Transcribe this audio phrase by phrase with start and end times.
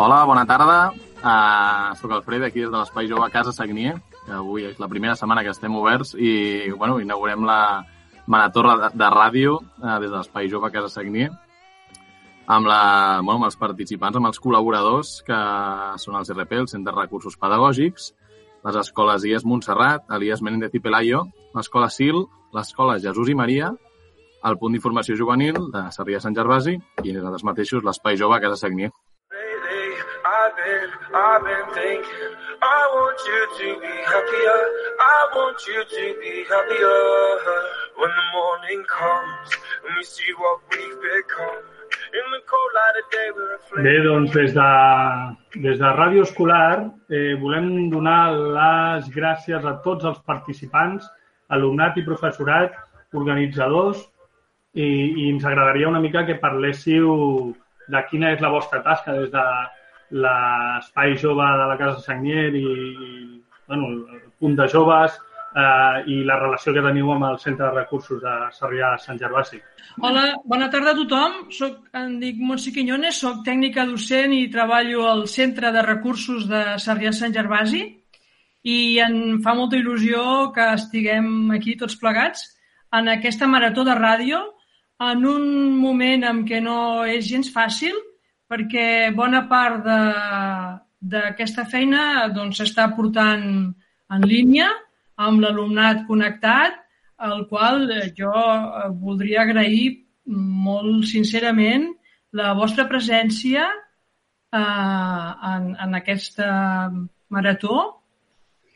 [0.00, 0.94] Hola, bona tarda.
[1.20, 4.86] Uh, soc el Fred, aquí des de l'Espai Jove Casa Sagnier, que avui és la
[4.88, 7.84] primera setmana que estem oberts i bueno, inaugurem la
[8.24, 12.78] marató de, de ràdio uh, des de l'Espai Jove Casa Sagnier amb, la,
[13.20, 15.42] bueno, amb els participants, amb els col·laboradors, que
[16.00, 18.08] són els RP, el Centre de Recursos Pedagògics,
[18.70, 22.24] les escoles IES Montserrat, Elias Menéndez i Pelayo, l'escola SIL,
[22.56, 23.68] l'escola Jesús i Maria,
[24.48, 28.94] el punt d'informació juvenil de Sarrià Sant Gervasi i nosaltres mateixos l'Espai Jove Casa Sagnier.
[30.30, 32.30] I've been, I've been thinking.
[32.62, 34.60] I want you to be happier.
[35.02, 37.00] I want you to be happier.
[37.98, 39.48] When the morning comes
[39.84, 41.66] and we see what we've become.
[43.82, 44.68] Bé, doncs des de,
[45.62, 51.06] des de Ràdio Escolar eh, volem donar les gràcies a tots els participants,
[51.50, 52.74] alumnat i professorat,
[53.14, 54.02] organitzadors,
[54.74, 57.10] i, i ens agradaria una mica que parléssiu
[57.90, 59.46] de quina és la vostra tasca des de
[60.10, 63.10] l'espai jove de la Casa Sagnier i, i
[63.66, 65.14] bueno, el punt de joves
[65.54, 69.60] eh, i la relació que teniu amb el Centre de Recursos de Sarrià Sant Gervasi.
[70.00, 71.38] Hola, bona tarda a tothom.
[71.54, 76.64] Soc, em dic Montse Quiñones, soc tècnica docent i treballo al Centre de Recursos de
[76.82, 77.84] Sarrià Sant Gervasi
[78.70, 82.50] i em fa molta il·lusió que estiguem aquí tots plegats
[82.92, 84.42] en aquesta marató de ràdio
[85.00, 85.44] en un
[85.80, 87.96] moment en què no és gens fàcil,
[88.50, 89.86] perquè bona part
[91.00, 93.44] d'aquesta feina doncs, s'està portant
[94.10, 94.68] en línia
[95.20, 96.80] amb l'alumnat connectat,
[97.20, 97.84] al qual
[98.16, 98.32] jo
[99.02, 101.90] voldria agrair molt sincerament
[102.32, 106.50] la vostra presència eh, en, en aquesta
[107.30, 107.80] marató,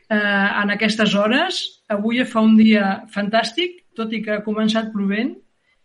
[0.09, 1.62] eh, en aquestes hores.
[1.88, 5.34] Avui fa un dia fantàstic, tot i que ha començat plovent,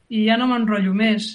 [0.10, 1.30] i ja no m'enrotllo més.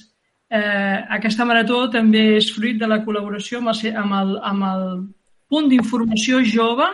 [0.55, 4.85] Eh, aquesta marató també és fruit de la col·laboració amb el, amb el, amb el
[5.51, 6.87] punt d'informació jove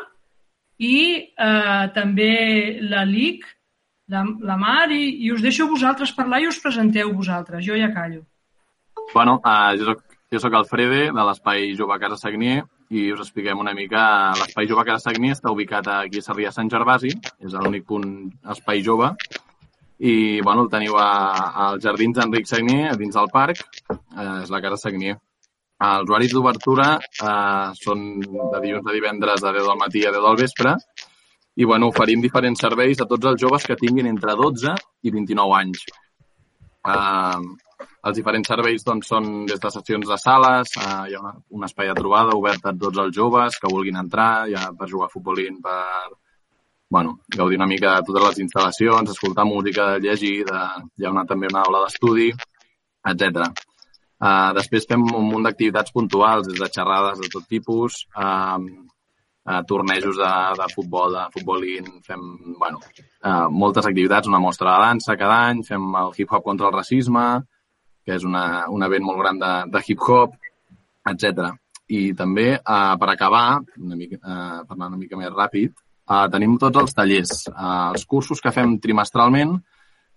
[0.81, 2.31] i eh, també
[2.88, 3.44] la LIC,
[4.15, 7.65] la, la Mar, i, i us deixo vosaltres parlar i us presenteu vosaltres.
[7.66, 8.25] Jo ja callo.
[9.12, 13.75] Bueno, uh, jo, soc, jo soc de l'Espai Jove Casa Sagnier, i us expliquem una
[13.75, 14.32] mica.
[14.41, 18.82] L'Espai Jove Casa Sagnier està ubicat aquí a Sarrià Sant Gervasi, és l'únic punt espai
[18.82, 19.12] jove,
[20.00, 24.78] i bueno, el teniu als Jardins d'Enric Sagnier, dins del parc, eh, és la Casa
[24.81, 25.19] Sagnier.
[25.84, 30.25] Els horaris d'obertura eh, són de dilluns a divendres de 10 del matí a 10
[30.27, 30.75] del vespre
[31.60, 34.72] i bueno, oferim diferents serveis a tots els joves que tinguin entre 12
[35.05, 35.84] i 29 anys.
[36.89, 37.41] Eh,
[38.09, 41.69] els diferents serveis doncs, són des de sessions de sales, eh, hi ha una, un
[41.69, 45.12] espai de trobada obert a tots els joves que vulguin entrar, ja per jugar a
[45.12, 45.77] futbolín, per
[46.91, 50.61] bueno, gaudir una mica de totes les instal·lacions, escoltar música, llegir, de,
[50.99, 52.33] hi ha una, també una aula d'estudi,
[53.06, 53.45] etc.
[54.21, 59.61] Uh, després fem un munt d'activitats puntuals, des de xerrades de tot tipus, uh, uh,
[59.71, 62.25] tornejos de, de futbol, de futbolín, fem
[62.59, 62.83] bueno,
[63.22, 67.27] uh, moltes activitats, una mostra de dansa cada any, fem el hip-hop contra el racisme,
[68.05, 70.34] que és una, un event molt gran de, de hip-hop,
[71.15, 71.53] etc.
[71.87, 75.78] I també, uh, per acabar, una mica, uh, parlant una mica més ràpid,
[76.10, 79.53] Uh, tenim tots els tallers, uh, els cursos que fem trimestralment,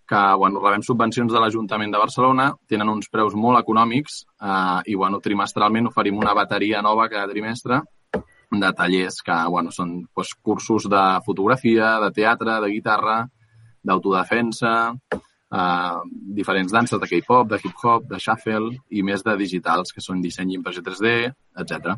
[0.09, 4.97] que bueno, rebem subvencions de l'Ajuntament de Barcelona, tenen uns preus molt econòmics uh, i
[4.99, 7.79] bueno, trimestralment oferim una bateria nova cada trimestre
[8.59, 13.19] de tallers que bueno, són doncs, cursos de fotografia, de teatre, de guitarra,
[13.85, 14.73] d'autodefensa,
[15.13, 16.01] uh,
[16.41, 20.53] diferents danses de K-pop, de hip-hop, de shuffle i més de digitals, que són disseny
[20.53, 21.15] i impressió 3D,
[21.63, 21.95] etc.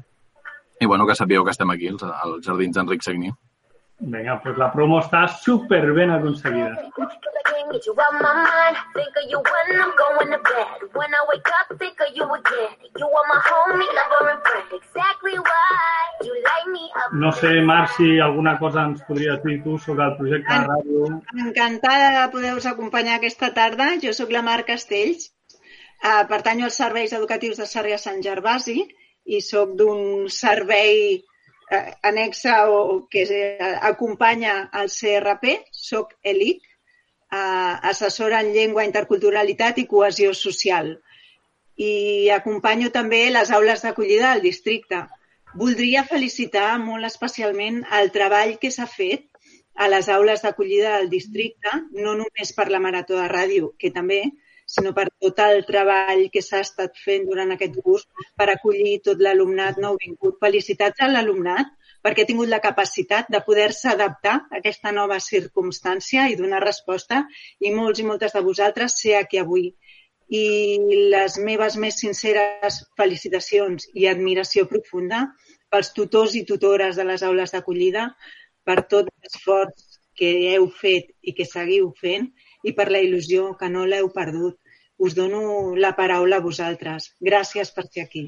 [0.82, 3.32] I bueno, que sapigueu que estem aquí, als, als Jardins d'Enric Sagní.
[4.00, 6.74] Vinga, pues la promo està super ben aconseguida.
[17.14, 21.08] No sé, Marc, si alguna cosa ens podries dir tu sobre el projecte de ràdio.
[21.46, 23.94] Encantada de poder-vos acompanyar aquesta tarda.
[24.04, 25.32] Jo sóc la Mar Castells,
[26.04, 28.82] eh, pertanyo als serveis educatius de Sarrià Sant Gervasi
[29.26, 31.24] i sóc d'un servei
[31.70, 36.62] anexa o que eh, acompanya al CRP, soc ELIC,
[37.32, 40.96] eh, assessora en llengua, interculturalitat i cohesió social.
[41.76, 45.06] I acompanyo també les aules d'acollida del districte.
[45.56, 49.26] Voldria felicitar molt especialment el treball que s'ha fet
[49.76, 54.22] a les aules d'acollida del districte, no només per la marató de ràdio, que també,
[54.66, 58.06] sinó per tot el treball que s'ha estat fent durant aquest curs
[58.40, 60.40] per acollir tot l'alumnat nouvingut.
[60.42, 61.70] Felicitats a l'alumnat
[62.06, 67.24] perquè ha tingut la capacitat de poder-se adaptar a aquesta nova circumstància i donar resposta
[67.60, 69.74] i molts i moltes de vosaltres ser aquí avui.
[70.28, 70.80] i
[71.14, 75.20] les meves més sinceres felicitacions i admiració profunda
[75.70, 78.08] pels tutors i tutores de les aules d'acollida
[78.66, 82.26] per tot l'esforç que heu fet i que seguiu fent
[82.66, 84.58] i per la il·lusió que no l'heu perdut.
[85.06, 87.12] Us dono la paraula a vosaltres.
[87.30, 88.26] Gràcies per ser aquí.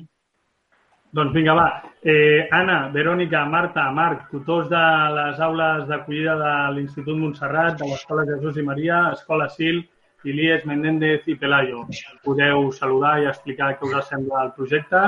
[1.18, 1.68] Doncs vinga, va.
[2.04, 4.82] Eh, Anna, Verònica, Marta, Marc, tutors de
[5.16, 9.80] les aules d'acollida de l'Institut Montserrat, de l'Escola Jesús i Maria, Escola Sil,
[10.28, 11.86] Ilies, Menéndez i Pelayo.
[12.28, 15.06] Podeu saludar i explicar què us sembla el projecte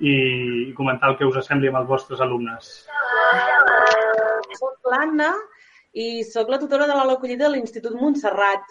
[0.00, 2.72] i comentar el que us sembli amb els vostres alumnes.
[4.56, 5.34] Soc l'Anna
[5.96, 8.64] i sóc la tutora de l'aula acollida de l'Institut Montserrat.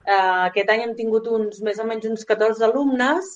[0.00, 3.34] Uh, aquest any hem tingut uns, més o menys uns 14 alumnes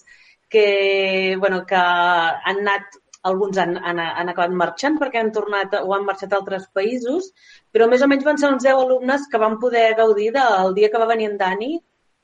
[0.48, 5.94] que, bueno, que han anat alguns han, han, han acabat marxant perquè han tornat o
[5.96, 7.30] han marxat a altres països,
[7.72, 10.90] però més o menys van ser uns 10 alumnes que van poder gaudir del dia
[10.92, 11.72] que va venir en Dani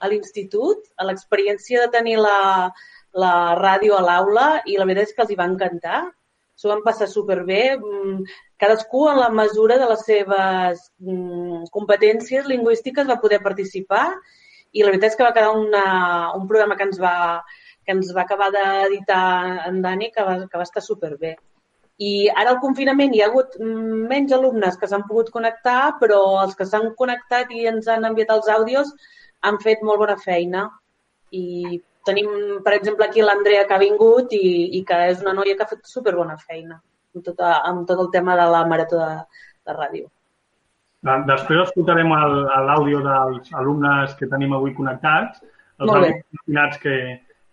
[0.00, 2.70] a l'institut, a l'experiència de tenir la,
[3.25, 6.02] la ràdio a l'aula i la veritat és que els hi va encantar.
[6.61, 8.25] S'ho van passar superbé, mm,
[8.61, 14.05] cadascú en la mesura de les seves mm, competències lingüístiques va poder participar
[14.73, 15.85] i la veritat és que va quedar una,
[16.37, 17.15] un programa que ens va,
[17.87, 19.23] que ens va acabar d'editar
[19.71, 21.37] en Dani, que va, que va estar superbé.
[22.01, 22.12] I
[22.43, 23.57] ara al confinament hi ha hagut
[24.12, 28.33] menys alumnes que s'han pogut connectar, però els que s'han connectat i ens han enviat
[28.37, 28.93] els àudios
[29.49, 30.69] han fet molt bona feina.
[31.33, 32.31] I tenim,
[32.64, 35.73] per exemple, aquí l'Andrea que ha vingut i, i que és una noia que ha
[35.73, 36.81] fet superbona feina
[37.14, 39.12] amb tot, amb tot el tema de la marató de,
[39.67, 40.08] de ràdio.
[41.26, 42.12] Després escoltarem
[42.69, 45.41] l'àudio dels alumnes que tenim avui connectats,
[45.81, 46.97] els àudios que,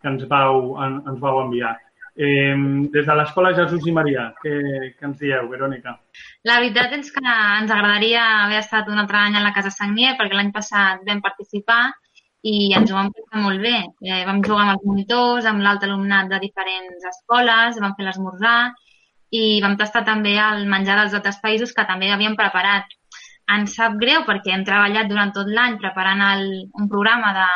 [0.02, 1.78] que ens vau, en, ens vau enviar.
[2.18, 2.56] Eh,
[2.92, 4.52] des de l'Escola Jesús i Maria, què,
[4.98, 5.94] què ens dieu, Verònica?
[6.50, 10.16] La veritat és que ens agradaria haver estat un altre any a la Casa Sagnier
[10.20, 11.84] perquè l'any passat vam participar
[12.44, 13.78] i ens ho vam passar molt bé.
[14.06, 18.60] Eh, vam jugar amb els monitors, amb l'altre alumnat de diferents escoles, vam fer l'esmorzar
[19.38, 22.94] i vam tastar també el menjar dels altres països que també havíem preparat
[23.56, 26.44] ens sap greu perquè hem treballat durant tot l'any preparant el,
[26.82, 27.48] un programa de,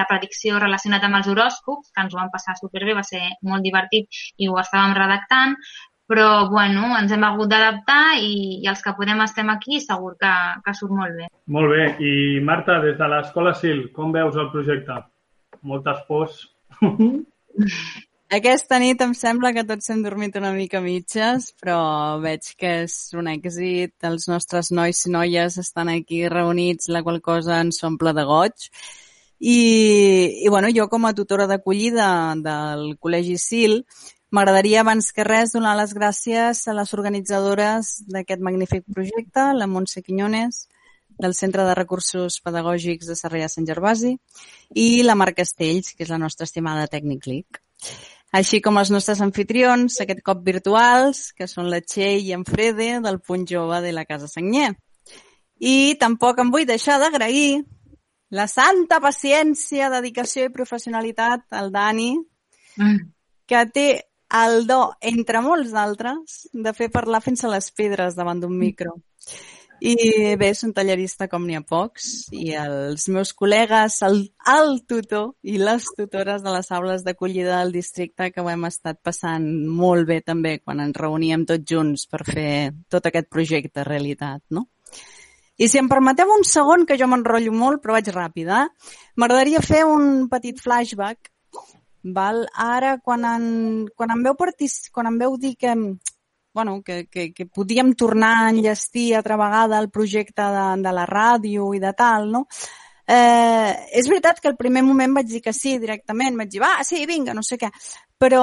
[0.00, 3.20] de predicció relacionat amb els horòscops, que ens ho vam passar superbé, va ser
[3.50, 5.56] molt divertit i ho estàvem redactant,
[6.08, 10.34] però bueno, ens hem hagut d'adaptar i, i els que podem estem aquí segur que,
[10.64, 11.28] que surt molt bé.
[11.52, 11.84] Molt bé.
[12.00, 12.12] I
[12.44, 15.02] Marta, des de l'Escola SIL, com veus el projecte?
[15.68, 16.46] Moltes pors.
[18.38, 21.78] Aquesta nit em sembla que tots hem dormit una mica mitges, però
[22.20, 23.94] veig que és un èxit.
[24.04, 28.68] Els nostres nois i noies estan aquí reunits, la qual cosa ens omple de goig.
[29.38, 29.58] I,
[30.44, 32.10] i bueno, jo com a tutora d'acollida
[32.44, 33.82] del Col·legi SIL
[34.30, 40.02] m'agradaria abans que res donar les gràcies a les organitzadores d'aquest magnífic projecte, la Montse
[40.02, 40.66] Quiñones,
[41.18, 44.14] del Centre de Recursos Pedagògics de Sarrià Sant Gervasi
[44.74, 47.66] i la Marc Castells, que és la nostra estimada tècnic LIC
[48.32, 52.98] així com els nostres anfitrions, aquest cop virtuals, que són la Txell i en Frede
[53.04, 54.74] del Punt Jove de la Casa Senyer.
[55.58, 57.62] I tampoc em vull deixar d'agrair
[58.30, 62.10] la santa paciència, dedicació i professionalitat al Dani,
[62.76, 62.98] mm.
[63.48, 63.88] que té
[64.34, 68.98] el do, entre molts d'altres, de fer parlar fins a les pedres davant d'un micro.
[69.78, 69.94] I
[70.34, 75.36] bé, és un tallerista com n'hi ha pocs i els meus col·legues, el, el tutor
[75.46, 79.46] i les tutores de les aules d'acollida del districte que ho hem estat passant
[79.78, 82.50] molt bé també quan ens reuníem tots junts per fer
[82.90, 84.66] tot aquest projecte realitat, no?
[85.58, 88.66] I si em permeteu un segon, que jo m'enrotllo molt, però vaig ràpida,
[89.18, 91.32] m'agradaria fer un petit flashback.
[92.14, 92.44] Val?
[92.54, 93.48] Ara, quan en,
[93.96, 94.90] quan em veu, partic...
[94.92, 95.74] quan em veu dir que
[96.58, 101.04] bueno, que, que, que podíem tornar a enllestir altra vegada el projecte de, de la
[101.06, 102.46] ràdio i de tal, no?
[103.06, 106.74] Eh, és veritat que al primer moment vaig dir que sí directament, vaig dir, va,
[106.84, 107.70] sí, vinga, no sé què,
[108.20, 108.42] però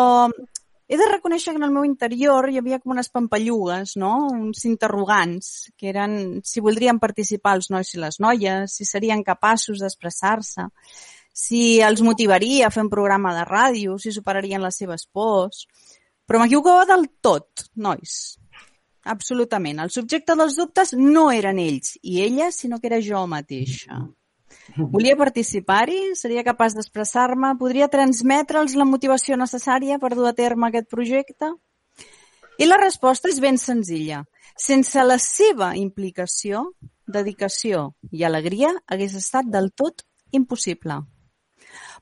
[0.88, 4.13] he de reconèixer que en el meu interior hi havia com unes pampallugues, no?
[4.31, 9.81] uns interrogants, que eren si voldrien participar els nois i les noies, si serien capaços
[9.81, 10.69] d'expressar-se,
[11.36, 15.65] si els motivaria a fer un programa de ràdio, si superarien les seves pors.
[16.25, 18.38] Però m'equivocava del tot, nois.
[19.06, 19.82] Absolutament.
[19.84, 24.00] El subjecte dels dubtes no eren ells i ella, sinó que era jo mateixa.
[24.77, 26.15] Volia participar-hi?
[26.18, 27.51] Seria capaç d'expressar-me?
[27.60, 31.51] Podria transmetre'ls la motivació necessària per dur a terme aquest projecte?
[32.58, 34.24] I la resposta és ben senzilla.
[34.58, 36.70] Sense la seva implicació,
[37.06, 41.04] dedicació i alegria hagués estat del tot impossible.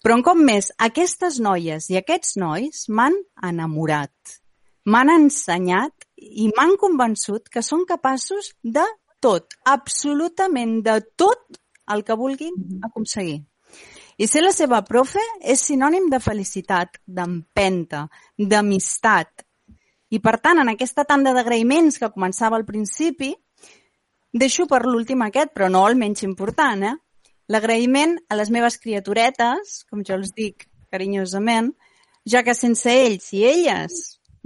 [0.04, 3.16] Però un cop més, aquestes noies i aquests nois m'han
[3.50, 4.38] enamorat,
[4.86, 8.86] m'han ensenyat i m'han convençut que són capaços de
[9.24, 11.60] tot, absolutament de tot
[11.94, 13.42] el que vulguin aconseguir.
[14.18, 18.06] I ser la seva profe és sinònim de felicitat, d'empenta,
[18.38, 19.46] d'amistat.
[20.14, 23.32] I per tant, en aquesta tanda d'agraïments que començava al principi,
[24.34, 26.94] deixo per l'últim aquest, però no el menys important, eh?
[27.52, 31.74] L'agraïment a les meves criaturetes, com jo els dic carinyosament,
[32.24, 33.98] ja que sense ells i elles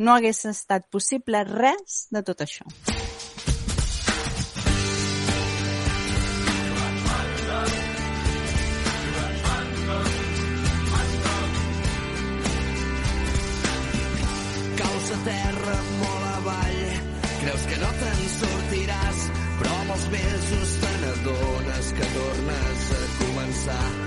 [0.01, 2.66] no hagués estat possible res de tot això.
[14.82, 16.82] Caus a terra molt avall,
[17.44, 19.27] creus que no te'n sortiràs,
[19.62, 20.57] però amb els mesos
[23.69, 23.97] a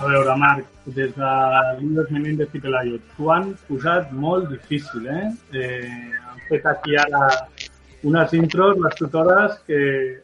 [0.00, 0.64] A veure, Marc,
[0.96, 1.30] des de
[1.78, 5.26] l'Indes Menéndez i Pelayo, t'ho han posat molt difícil, eh?
[5.52, 6.14] eh?
[6.30, 7.26] Han fet aquí ara
[8.08, 9.80] unes intros, les tutores, que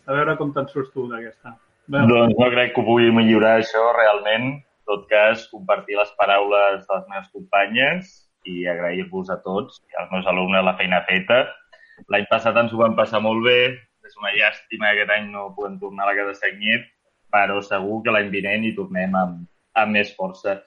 [0.06, 1.52] a veure com te'n surts tu d'aquesta.
[1.92, 4.48] Doncs no crec que ho pugui millorar això realment.
[4.56, 8.16] En tot cas, compartir les paraules de les meves companyes
[8.48, 11.42] i agrair-vos a tots i als meus alumnes la feina feta.
[12.08, 13.60] L'any passat ens ho vam passar molt bé.
[14.06, 16.86] És una llàstima que aquest any no puguem tornar a la Casa Sagnyet,
[17.32, 19.44] però segur que l'any vinent hi tornem amb,
[19.82, 20.60] amb més força.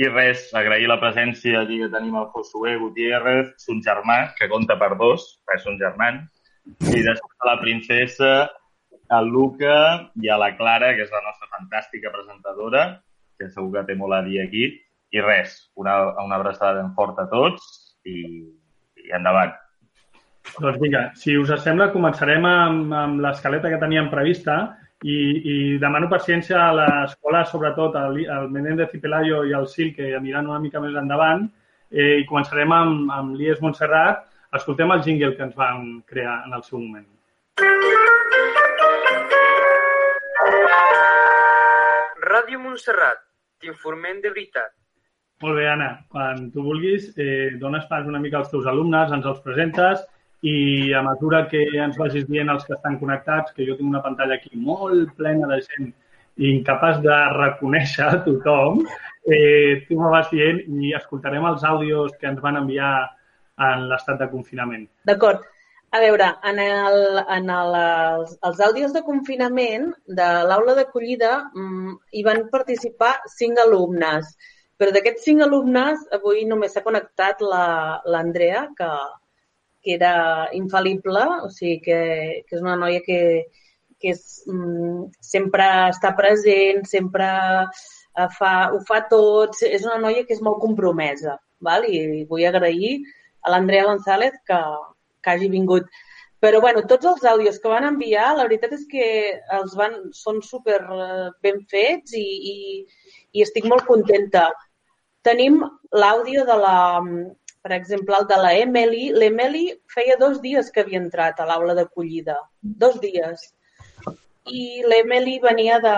[0.00, 4.78] I res, agrair la presència allí que tenim el Josué Gutiérrez, son germà, que compta
[4.80, 6.28] per dos, perquè són germans,
[6.94, 8.30] i després la princesa,
[9.10, 12.84] al Luca i a la Clara, que és la nostra fantàstica presentadora,
[13.38, 14.68] que segur que té molt a dir aquí.
[15.10, 17.66] I res, una, una abraçada ben forta a tots
[18.06, 18.20] i,
[19.02, 19.56] i endavant.
[20.60, 24.60] Doncs vinga, si us sembla, començarem amb, amb l'escaleta que teníem prevista
[25.02, 25.16] i,
[25.52, 30.12] i demano paciència a l'escola, sobretot al, al Menéndez i Pelayo i al Sil, que
[30.16, 31.46] aniran una mica més endavant,
[31.90, 34.26] eh, i començarem amb, amb l'IES Montserrat.
[34.58, 37.06] Escoltem el jingle que ens van crear en el seu moment.
[42.30, 43.24] Ràdio Montserrat,
[43.62, 44.74] t'informem de veritat.
[45.40, 45.92] Molt bé, Anna.
[46.12, 50.02] Quan tu vulguis, eh, dones pas una mica als teus alumnes, ens els presentes
[50.42, 54.02] i a mesura que ens vagis dient els que estan connectats, que jo tinc una
[54.02, 55.92] pantalla aquí molt plena de gent
[56.40, 58.80] incapaç de reconèixer a tothom,
[59.28, 62.92] eh, tu me vas dient i escoltarem els àudios que ens van enviar
[63.60, 64.86] en l'estat de confinament.
[65.04, 65.42] D'acord.
[65.92, 71.96] A veure, en, el, en el, els, els àudios de confinament de l'aula d'acollida mm,
[72.14, 74.28] hi van participar cinc alumnes,
[74.78, 78.88] però d'aquests cinc alumnes avui només s'ha connectat la- l'Andrea, que,
[79.82, 80.12] que era
[80.56, 82.00] infal·lible, o sigui que,
[82.46, 83.20] que és una noia que,
[84.00, 87.28] que és, mm, sempre està present, sempre
[87.64, 91.86] eh, fa, ho fa tot, és una noia que és molt compromesa, val?
[91.88, 92.98] i vull agrair
[93.42, 94.60] a l'Andrea González que,
[95.24, 95.88] que hagi vingut.
[96.40, 99.06] Però bueno, tots els àudios que van enviar, la veritat és que
[99.58, 102.56] els van, són super eh, ben fets i, i,
[103.36, 104.46] i estic molt contenta.
[105.26, 105.60] Tenim
[105.92, 106.76] l'àudio de la,
[107.62, 109.10] per exemple, el de la Emily.
[109.12, 109.64] L'Emily
[109.94, 112.36] feia dos dies que havia entrat a l'aula d'acollida.
[112.60, 113.48] Dos dies.
[114.50, 115.96] I l'Emily venia de,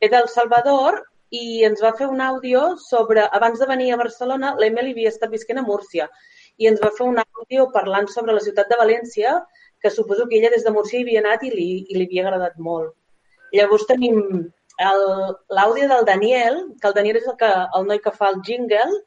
[0.00, 1.02] ve del Salvador
[1.34, 5.30] i ens va fer un àudio sobre, abans de venir a Barcelona, l'Emily havia estat
[5.32, 6.08] visquent a Múrcia
[6.62, 9.40] i ens va fer un àudio parlant sobre la ciutat de València,
[9.82, 12.22] que suposo que ella des de Múrcia hi havia anat i li, i li havia
[12.28, 12.92] agradat molt.
[13.52, 14.20] Llavors tenim
[14.78, 18.40] el- l'àudio del Daniel, que el Daniel és el, que, el noi que fa el
[18.46, 19.00] jingle.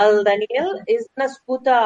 [0.00, 1.80] El Daniel és nascut a,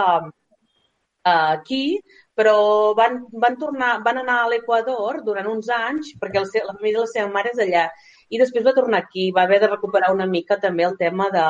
[1.27, 2.01] a aquí,
[2.39, 7.01] però van, van, tornar, van anar a l'Equador durant uns anys, perquè el, la família
[7.01, 7.89] de la seva mare és allà,
[8.31, 11.47] i després va tornar aquí, va haver de recuperar una mica també el tema de,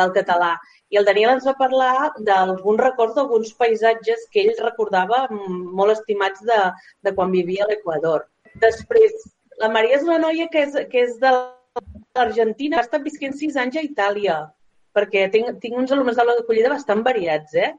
[0.00, 0.56] del català.
[0.90, 6.44] I el Daniel ens va parlar d'alguns records d'alguns paisatges que ell recordava molt estimats
[6.50, 6.60] de,
[7.04, 8.26] de quan vivia a l'Equador.
[8.62, 9.28] Després,
[9.60, 11.34] la Maria és una noia que és, que és de
[12.16, 14.38] l'Argentina, ha estat visquent sis anys a Itàlia,
[14.98, 17.72] perquè tinc, tinc uns alumnes d'aula d'acollida bastant variats, eh?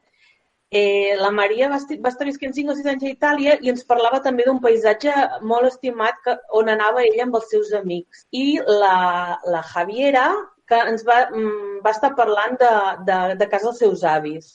[0.72, 3.70] Eh, la Maria va, esti- va estar visquent 5 o 6 anys a Itàlia i
[3.72, 5.14] ens parlava també d'un paisatge
[5.52, 8.22] molt estimat que, on anava ella amb els seus amics.
[8.30, 10.28] I la, la Javiera,
[10.70, 12.70] que ens va, mm, va estar parlant de,
[13.08, 14.52] de, de casa dels seus avis,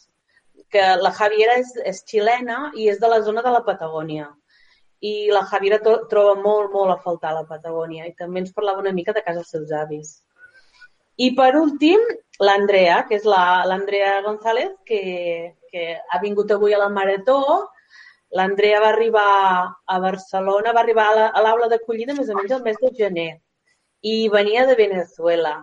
[0.72, 4.30] que la Javiera és, és xilena i és de la zona de la Patagònia.
[5.04, 8.80] I la Javiera to, troba molt, molt a faltar la Patagònia i també ens parlava
[8.86, 10.16] una mica de casa dels seus avis.
[11.18, 12.00] I per últim,
[12.44, 17.70] l'Andrea, que és la- l'Andrea González, que, que ha vingut avui a la Marató.
[18.36, 22.64] L'Andrea va arribar a Barcelona, va arribar a la- l'aula d'acollida més o menys el
[22.64, 23.30] mes de gener
[24.02, 25.56] i venia de Venezuela.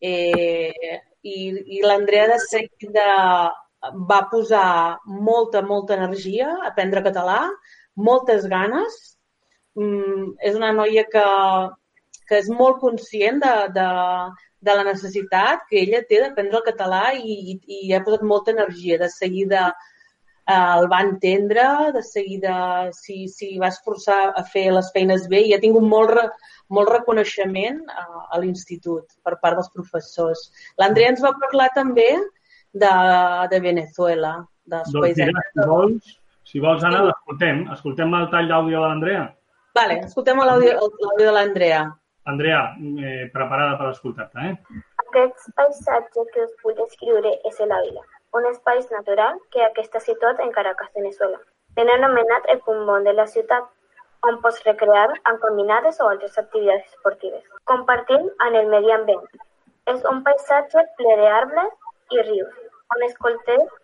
[0.00, 1.36] Eh, I
[1.78, 3.04] i l'Andrea de seguida
[4.10, 7.38] va posar molta, molta energia a aprendre català,
[7.96, 8.98] moltes ganes.
[9.76, 11.24] Mm, és una noia que,
[12.28, 13.88] que és molt conscient de, de,
[14.66, 18.54] de la necessitat que ella té d'aprendre el català i, i, i ha posat molta
[18.54, 18.98] energia.
[19.02, 21.66] De seguida eh, el va entendre,
[21.96, 22.56] de seguida
[22.96, 26.26] si, si va esforçar a fer les feines bé i ha tingut molt, re,
[26.72, 30.48] molt reconeixement a, a l'institut per part dels professors.
[30.80, 32.10] L'Andrea ens va parlar també
[32.74, 32.92] de,
[33.52, 36.14] de Venezuela, dels Doncs mira, si vols,
[36.50, 37.66] si vols Anna, l'escoltem.
[37.74, 39.26] Escoltem el tall d'àudio de l'Andrea.
[39.74, 41.84] Vale, escoltem l'àudio de l'Andrea.
[42.24, 44.82] Andrea, eh, preparada per escoltar-te, eh?
[45.04, 48.04] Aquest paisatge que us vull descriure és l'Àvila,
[48.38, 51.38] un espai natural que està situat en Caracas, Venezuela.
[51.76, 53.68] Ten anomenat el pulmón de la ciutat,
[54.28, 59.24] on pots recrear amb caminades o altres activitats esportives, compartint amb el medi ambient.
[59.92, 61.72] És un paisatge ple d'arbres
[62.16, 62.60] i rius,
[62.96, 63.80] on escoltes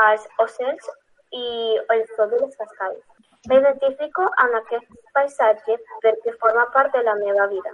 [0.00, 0.88] els ocells
[1.36, 1.48] i
[1.92, 3.11] el so de les cascades.
[3.50, 7.72] M'identifico amb aquest paisatge perquè forma part de la meva vida.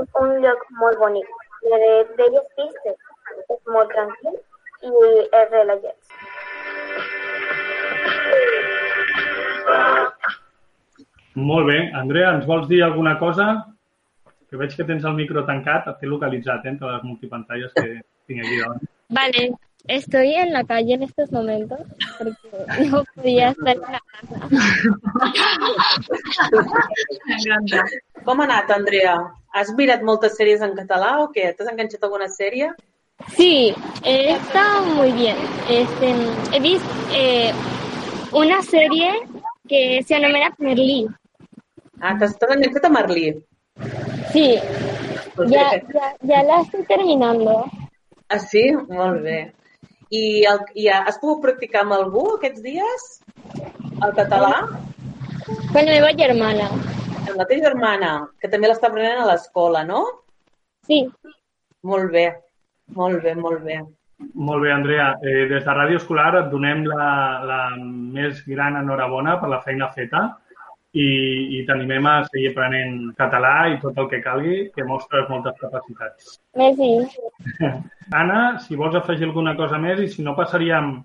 [0.00, 1.30] És un lloc molt bonic,
[1.62, 2.98] ple de belles pistes,
[3.54, 4.36] és molt tranquil
[4.84, 4.92] i
[5.40, 5.96] és relaxat.
[11.38, 11.78] Molt bé.
[12.02, 13.46] Andrea, ens vols dir alguna cosa?
[14.50, 17.88] Que veig que tens el micro tancat, et té localitzat eh, entre les multipantalles que
[18.28, 18.84] tinc aquí davant.
[19.16, 19.42] Vale,
[19.86, 21.80] estoy en la calle en estos momentos
[22.18, 24.02] porque no podía estar en la
[27.26, 27.84] M'encanta.
[28.24, 29.16] Com ha anat, Andrea?
[29.54, 31.52] Has mirat moltes sèries en català o què?
[31.56, 32.72] T'has enganxat alguna sèrie?
[33.36, 35.36] Sí, eh, está muy bien.
[35.68, 36.12] Este,
[36.52, 37.52] he visto eh,
[38.32, 39.12] una serie
[39.68, 41.06] que se anomena Merlí.
[42.00, 43.26] Ah, t'has t'has enganxat a Merlí.
[44.32, 44.58] Sí,
[45.38, 45.70] Pues ya,
[46.22, 47.64] ya la estoy terminando.
[48.28, 48.72] Ah, sí?
[48.88, 49.54] Molt bé.
[50.08, 53.08] I, el, i has pogut practicar amb algú aquests dies?
[54.04, 54.62] El català?
[55.48, 56.70] Con mi meva germana.
[57.28, 60.04] Amb la teva germana, que també l'està aprenent a l'escola, no?
[60.88, 61.02] Sí.
[61.84, 62.26] Molt bé,
[62.96, 63.78] molt bé, molt bé.
[64.34, 65.12] Molt bé, Andrea.
[65.22, 67.08] Eh, des de Ràdio Escolar et donem la,
[67.46, 70.24] la més gran enhorabona per la feina feta
[70.96, 71.08] i,
[71.58, 76.38] i t'animem a seguir aprenent català i tot el que calgui, que mostres moltes capacitats.
[76.56, 76.90] Merci.
[78.20, 80.96] Anna, si vols afegir alguna cosa més i si no passaríem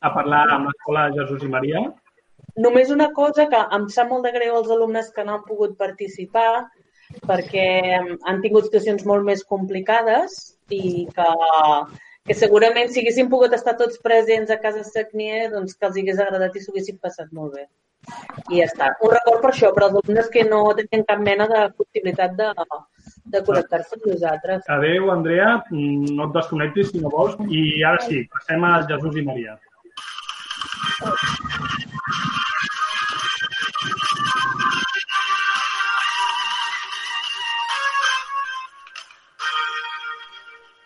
[0.00, 1.84] a parlar amb l'Escola Jesús i Maria.
[2.58, 5.76] Només una cosa que em sap molt de greu als alumnes que no han pogut
[5.78, 6.66] participar
[7.28, 7.68] perquè
[8.00, 10.34] han tingut situacions molt més complicades
[10.74, 11.28] i que,
[12.28, 16.20] que segurament si haguessin pogut estar tots presents a casa Sagnier, doncs que els hagués
[16.24, 17.68] agradat i s'ho haguessin passat molt bé.
[18.48, 18.88] I ja està.
[19.04, 22.48] Un record per això, per als alumnes que no tenien cap mena de possibilitat de,
[23.34, 24.62] de connectar-se amb nosaltres.
[24.76, 25.50] Adéu, Andrea.
[25.70, 27.36] No et desconnectis si no vols.
[27.60, 29.58] I ara sí, passem a Jesús i Maria.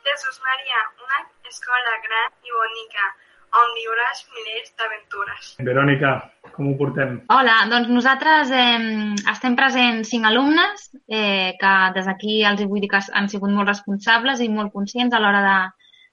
[0.08, 1.20] Jesús Maria, una
[1.52, 3.12] escola gran i bonica,
[3.60, 5.50] on viuràs milers d'aventures.
[5.66, 6.12] Verònica,
[6.54, 7.18] com ho portem?
[7.34, 12.90] Hola, doncs nosaltres eh, estem presents cinc alumnes eh, que des d'aquí els vull dir
[12.92, 15.60] que han sigut molt responsables i molt conscients a l'hora de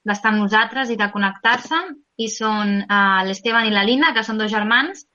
[0.08, 1.80] d'estar amb nosaltres i de connectar-se
[2.24, 5.06] i són eh, l'Esteban i la Lina, que són dos germans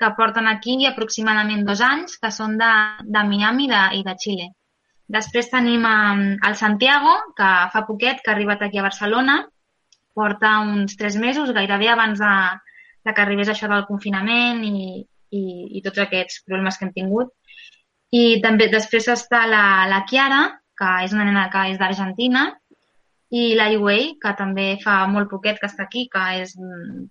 [0.00, 2.72] que porten aquí aproximadament dos anys, que són de,
[3.04, 4.50] de Miami de, i de Xile.
[5.16, 9.42] Després tenim eh, el Santiago, que fa poquet que ha arribat aquí a Barcelona,
[10.14, 12.34] porta uns tres mesos, gairebé abans de,
[13.04, 15.44] de que arribés això del confinament i, i,
[15.78, 17.34] i tots aquests problemes que hem tingut.
[18.14, 20.44] I també després està la, la Chiara,
[20.78, 22.52] que és una nena que és d'Argentina,
[23.34, 26.54] i la Yuei, que també fa molt poquet que està aquí, que és,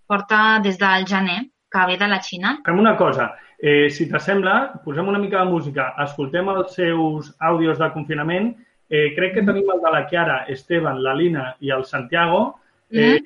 [0.08, 1.42] porta des del gener,
[1.74, 2.58] que ve de la Xina.
[2.66, 3.34] Fem una cosa.
[3.58, 8.54] Eh, si t'assembla, posem una mica de música, escoltem els seus àudios de confinament.
[8.88, 12.44] Eh, crec que tenim el de la Chiara, Esteban, la Lina i el Santiago,
[12.94, 13.20] eh,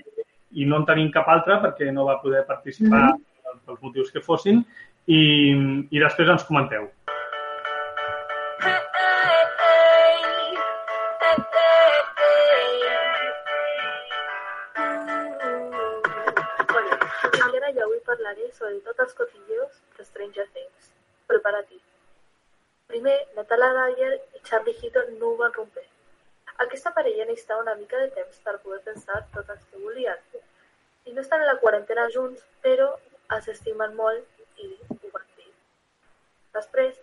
[0.51, 3.23] i no en tenim cap altre perquè no va poder participar Mhm.
[3.65, 4.63] pels motius que fossin,
[5.07, 5.19] i,
[5.91, 6.87] i després ens comenteu.
[16.47, 20.91] Ara avui parlaré sobre tots els cotilleos de Stranger Things.
[21.31, 21.79] Prepara-t'hi.
[22.91, 25.85] Primer, Natalia Dyer i Charlie Heaton no ho van romper.
[26.65, 30.17] Aquesta parella necessitava una mica de temps per poder pensar tot el que volien.
[31.05, 32.87] I no estan a la quarantena junts, però
[33.37, 35.51] es estimen molt i ho van dir.
[36.57, 36.97] Després,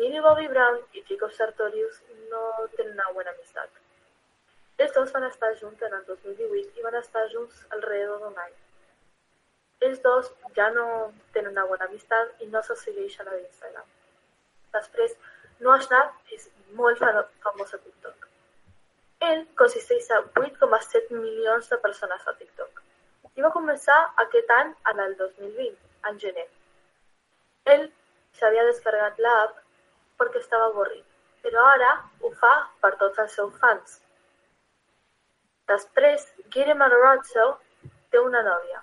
[0.00, 2.42] Millie Bobby Brown i Jacob Sartorius no
[2.76, 3.70] tenen una bona amistat.
[4.78, 8.52] Els dos van estar junts en el 2018 i van estar junts alrededor d'un any.
[9.86, 10.88] Els dos ja no
[11.32, 13.86] tenen una bona amistat i no se segueixen a l'Instagram.
[14.76, 15.16] Després,
[15.60, 18.25] Noah Schnapp és molt fa- famós a TikTok.
[19.26, 22.82] Ell consisteix a 8,7 milions de persones a TikTok.
[23.36, 25.76] I va començar aquest any en el 2020,
[26.10, 26.46] en gener.
[27.74, 27.86] Ell
[28.38, 29.56] s'havia descarregat l'app
[30.20, 31.06] perquè estava avorrit,
[31.46, 32.52] però ara ho fa
[32.84, 33.98] per tots els seus fans.
[35.72, 37.48] Després, Giri Matarazzo
[38.12, 38.82] té una nòvia.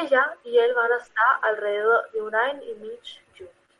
[0.00, 3.76] Ella y él van estar alrededor de un any i mig junts.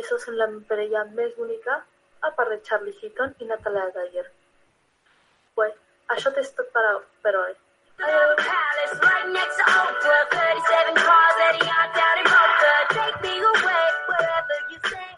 [0.00, 1.80] Esos són la parella més bonica,
[2.20, 4.30] a part de Charlie Heaton i Natalia Dyer.
[5.54, 5.74] Pues,
[6.14, 6.84] això és tot per,
[7.22, 7.52] per hoy.
[7.98, 10.24] Palace right next to Oprah.
[10.30, 12.72] 37 cars at the yacht down in Boca.
[12.90, 15.10] Take me away wherever you say.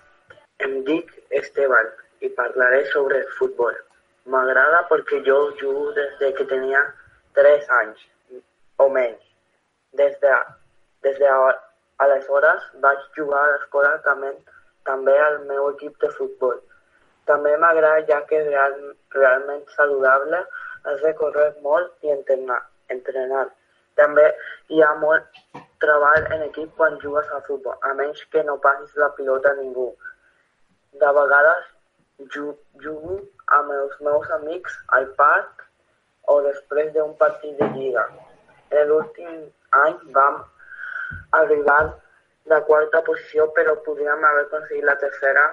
[0.66, 1.88] Em dic Esteban
[2.20, 3.80] i parlaré sobre futbol.
[4.34, 6.84] M'agrada perquè jo jugo des de que tenia
[7.40, 8.04] 3 anys
[8.84, 9.24] o menys.
[10.02, 10.36] Des de,
[11.08, 11.32] des de
[12.04, 14.34] aleshores vaig jugar a l'escola també,
[14.84, 16.60] també al meu equip de futbol.
[17.30, 18.74] També m'agrada ja que és real,
[19.14, 20.42] realment saludable,
[20.86, 22.60] has de córrer molt i entrenar.
[22.94, 23.46] entrenar.
[23.98, 24.24] També
[24.70, 25.40] hi ha molt
[25.82, 29.58] treball en equip quan jugues a futbol, a menys que no passis la pilota a
[29.60, 29.88] ningú.
[31.00, 31.64] De vegades
[32.34, 33.18] ju jugo
[33.58, 35.66] amb els meus amics al parc
[36.34, 38.06] o després d'un partit de lliga.
[38.70, 39.34] En l'últim
[39.82, 40.42] any vam
[41.40, 41.82] arribar
[42.52, 45.46] de quarta posició, però podríem haver aconseguit la tercera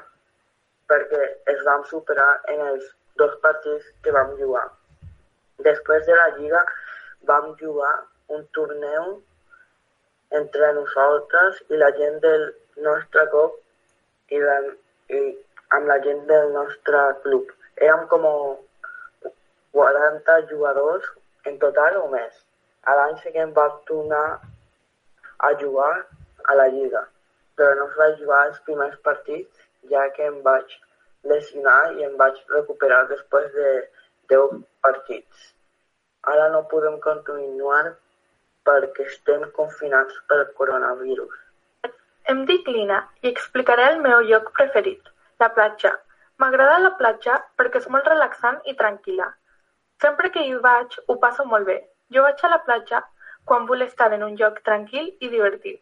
[0.91, 2.89] perquè es vam superar en els
[3.21, 4.65] dos partits que vam jugar.
[5.67, 6.63] Després de la lliga
[7.29, 7.93] vam jugar
[8.35, 9.13] un torneu
[10.39, 12.45] entre nosaltres i la gent del
[12.87, 13.59] nostre cop
[14.33, 14.57] i, la,
[15.13, 15.21] i
[15.77, 17.51] amb la gent del nostre club.
[17.77, 18.25] Érem com
[19.77, 21.05] 40 jugadors
[21.49, 22.33] en total o més.
[22.89, 24.25] A l'any següent vam tornar
[25.47, 25.93] a jugar
[26.49, 27.03] a la lliga,
[27.57, 30.77] però no es va jugar els primers partits ja que em vaig
[31.31, 33.69] lesionar i em vaig recuperar després de
[34.33, 35.53] 10 partits.
[36.33, 37.83] Ara no podem continuar
[38.67, 41.39] perquè estem confinats pel coronavirus.
[42.31, 45.09] Em dic Lina i explicaré el meu lloc preferit,
[45.43, 45.91] la platja.
[46.39, 49.27] M'agrada la platja perquè és molt relaxant i tranquil·la.
[50.03, 51.81] Sempre que hi vaig ho passo molt bé.
[52.15, 53.03] Jo vaig a la platja
[53.49, 55.79] quan vull estar en un lloc tranquil i divertit.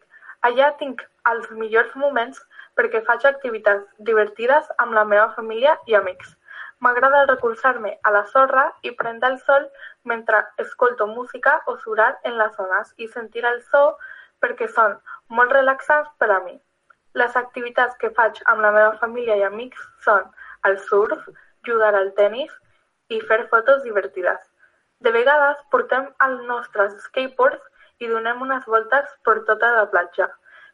[0.48, 2.42] Allà tinc els millors moments
[2.78, 6.36] perquè faig activitats divertides amb la meva família i amics.
[6.82, 9.68] M'agrada recolzar-me a la sorra i prendre el sol
[10.12, 13.82] mentre escolto música o surar en les zones i sentir el so
[14.42, 14.96] perquè són
[15.38, 16.56] molt relaxants per a mi.
[17.20, 20.26] Les activitats que faig amb la meva família i amics són
[20.68, 21.28] el surf,
[21.68, 22.52] jugar al tennis
[23.14, 24.40] i fer fotos divertides.
[25.06, 27.62] De vegades portem els nostres skateboards
[28.02, 30.28] i donem unes voltes per tota la platja.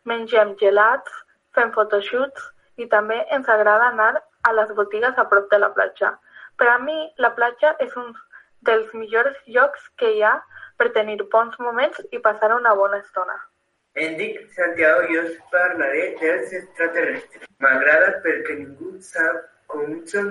[0.08, 1.24] Mengem gelats,
[1.59, 2.49] fem photoshoots
[2.83, 4.14] i també ens agrada anar
[4.49, 6.14] a les botigues a prop de la platja.
[6.59, 8.12] Per a mi, la platja és un
[8.68, 10.35] dels millors llocs que hi ha
[10.79, 13.37] per tenir bons moments i passar una bona estona.
[13.99, 17.49] Em dic Santiago i us parlaré dels extraterrestres.
[17.64, 19.40] M'agrada perquè ningú sap
[19.73, 20.29] com són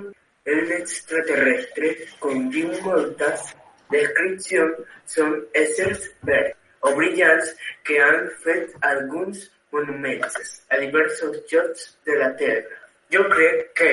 [0.53, 3.49] els extraterrestres, com diu moltes
[3.91, 4.79] descripcions,
[5.15, 6.55] són éssers verds
[6.87, 7.51] o brillants
[7.87, 12.81] que han fet alguns monuments a diversos llocs de la Terra.
[13.13, 13.91] Jo crec que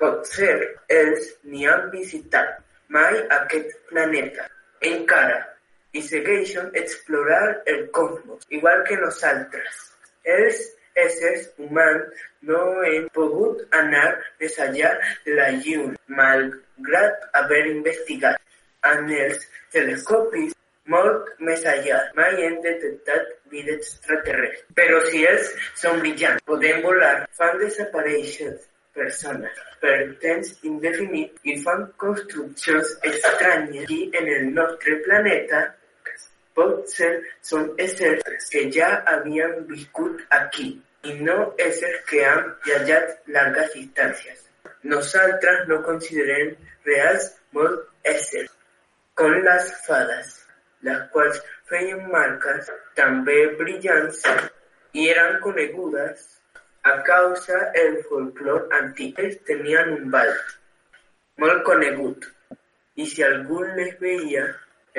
[0.00, 0.54] potser
[1.00, 2.56] ells ni han visitat
[2.96, 4.46] mai aquest planeta
[4.90, 5.42] encara
[5.96, 9.82] i segueixen explorant el cosmos, igual que nosaltres.
[10.36, 10.60] Els
[11.06, 14.08] éssers humans no hem pogut anar
[14.40, 14.58] més
[15.38, 18.40] la llum, malgrat haver investigat
[18.92, 20.54] amb els telescopis
[20.92, 21.64] molt més.
[22.18, 24.66] Mai hem detectat vida extraterrestre.
[24.78, 28.52] Però si ells són brillants, podem volar, fan desaparèixer
[28.96, 35.66] persones per temps indefinit i fan construccions estranyes i en el nostre planeta
[36.56, 37.10] potser
[37.44, 40.70] són éssers que ja havien viscut aquí.
[41.06, 44.40] I no éssers que han viatjat llargues distàncies.
[44.92, 46.56] Nosaltres no considerem
[46.88, 48.50] reals molts éssers,
[49.20, 50.32] com les fades,
[50.88, 52.70] les quals feien marques
[53.00, 54.22] també brillants
[54.96, 56.26] i eren conegudes
[56.90, 59.18] a causa el folclor antic.
[59.18, 60.34] Ells un ball
[61.42, 62.28] molt conegut
[62.96, 64.46] i si algú les veia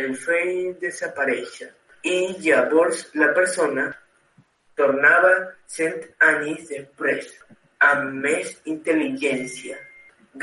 [0.04, 1.70] el feia desaparèixer
[2.12, 3.88] i llavors la persona
[4.82, 5.34] tornava
[5.78, 5.98] cent
[6.30, 7.32] anys després
[7.90, 9.78] amb més intel·ligència.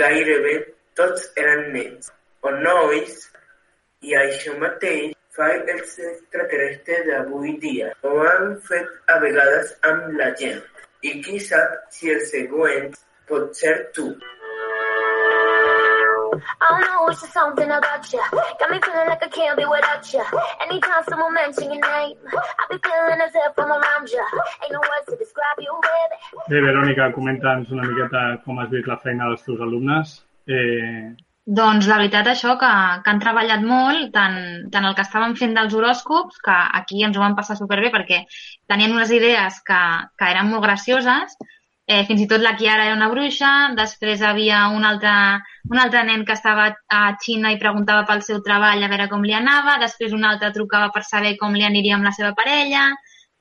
[0.01, 0.57] Gairebé
[0.99, 2.11] tots eren nens
[2.43, 3.21] o nois
[4.03, 4.59] i això
[5.37, 7.91] fa els extraterrestres d'avui dia.
[8.07, 10.63] Ho han fet a vegades amb la gent.
[11.05, 12.95] I qui sap si el següent
[13.29, 14.13] pot ser tu.
[16.35, 18.23] I don't know, it's just something about you.
[18.59, 20.25] Got me feeling like I can't be without you.
[20.67, 24.25] Anytime someone mention your name, I be feeling as if I'm around you.
[24.63, 26.19] Ain't no words to describe you, baby.
[26.51, 30.17] Bé, Verònica, comenta'ns una miqueta com has vist la feina dels teus alumnes.
[30.47, 32.69] Eh, Doncs la veritat això, que,
[33.05, 34.37] que han treballat molt, tant,
[34.73, 38.23] tant el que estàvem fent dels horòscops, que aquí ens ho vam passar superbé perquè
[38.73, 39.81] tenien unes idees que,
[40.17, 41.37] que eren molt gracioses,
[41.87, 45.13] eh, fins i tot la Kiara era una bruixa, després havia un altre,
[45.69, 49.29] un altre nen que estava a Xina i preguntava pel seu treball a veure com
[49.29, 52.89] li anava, després un altre trucava per saber com li aniria amb la seva parella,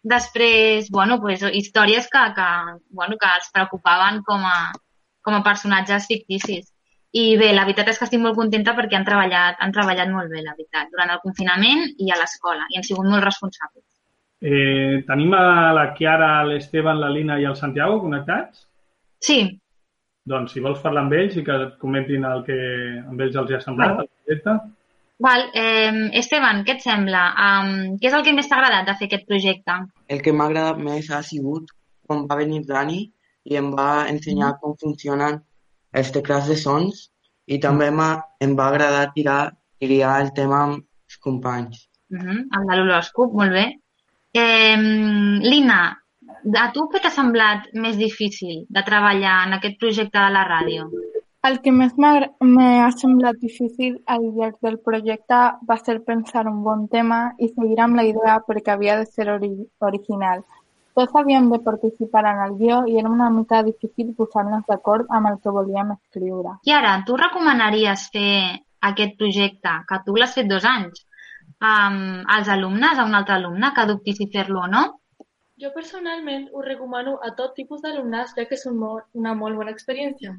[0.03, 2.51] després, bueno, pues, històries que, que,
[2.91, 4.59] bueno, que els preocupaven com a,
[5.23, 6.72] com a personatges ficticis.
[7.13, 10.32] I bé, la veritat és que estic molt contenta perquè han treballat, han treballat molt
[10.34, 13.86] bé, la veritat, durant el confinament i a l'escola, i han sigut molt responsables.
[14.43, 18.65] eh, tenim a la Chiara, l'Esteban, la Lina i el Santiago connectats?
[19.23, 19.38] Sí.
[20.28, 22.58] Doncs si vols parlar amb ells i que et comentin el que
[23.08, 24.58] amb ells els hi ha semblat, el projecte.
[25.23, 27.23] Val, eh, Esteban, què et sembla?
[27.45, 29.80] Um, què és el que més t'ha agradat de fer aquest projecte?
[30.10, 31.71] El que m'ha agradat més ha sigut
[32.08, 33.04] quan va venir Dani
[33.45, 35.39] i em va ensenyar com funcionen
[35.99, 37.08] els teclats de sons
[37.45, 38.12] i també m'ha
[38.45, 39.41] em va agradar tirar,
[39.79, 41.88] triar el tema amb els companys.
[42.13, 43.65] Uh -huh, el de l'horòscop, molt bé.
[44.34, 44.77] Eh,
[45.51, 45.82] Lina,
[46.63, 50.89] a tu què t'ha semblat més difícil de treballar en aquest projecte de la ràdio?
[51.47, 52.12] El que més m'ha
[52.56, 57.79] m'ha semblat difícil al llarg del projecte va ser pensar un bon tema i seguir
[57.86, 59.51] amb la idea perquè havia de ser ori
[59.89, 60.43] original.
[60.93, 65.32] Tots havíem de participar en el guió i era una mica difícil posar-nos d'acord amb
[65.32, 66.60] el que volíem escriure.
[66.69, 68.36] I ara, tu recomanaries fer
[68.89, 71.06] aquest projecte, que tu l'has fet dos anys,
[71.69, 71.97] um,
[72.36, 74.84] als alumnes, a un altre alumne, que dubti si fer-lo o no?
[75.62, 79.58] Jo personalment ho recomano a tot tipus d'alumnes ja que és un molt, una molt
[79.58, 80.34] bona experiència.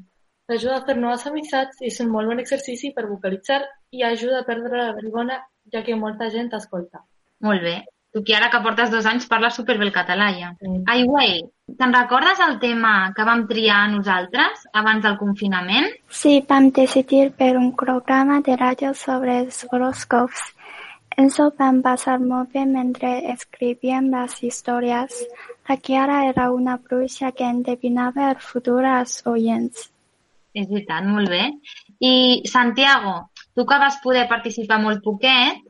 [0.55, 4.43] Ajuda a fer noves amistats i és un molt bon exercici per vocalitzar i ajuda
[4.43, 5.39] a perdre la vergonya
[5.73, 7.01] ja que molta gent t'escolta.
[7.47, 7.75] Molt bé.
[8.15, 10.53] Tu, que ara que portes dos anys, parles superbé el català, ja.
[10.87, 11.41] Ai, güey,
[11.81, 15.89] te'n recordes el tema que vam triar nosaltres abans del confinament?
[16.07, 20.47] Sí, vam decidir per un programa de ràdio sobre els horòscops.
[21.19, 25.21] Ens ho vam passar molt bé mentre escrivíem les històries.
[25.67, 29.89] La Chiara era una bruixa que endevinava el futur als oients.
[30.55, 31.49] És veritat, molt bé.
[31.99, 35.65] I Santiago, tu que vas poder participar molt poquet,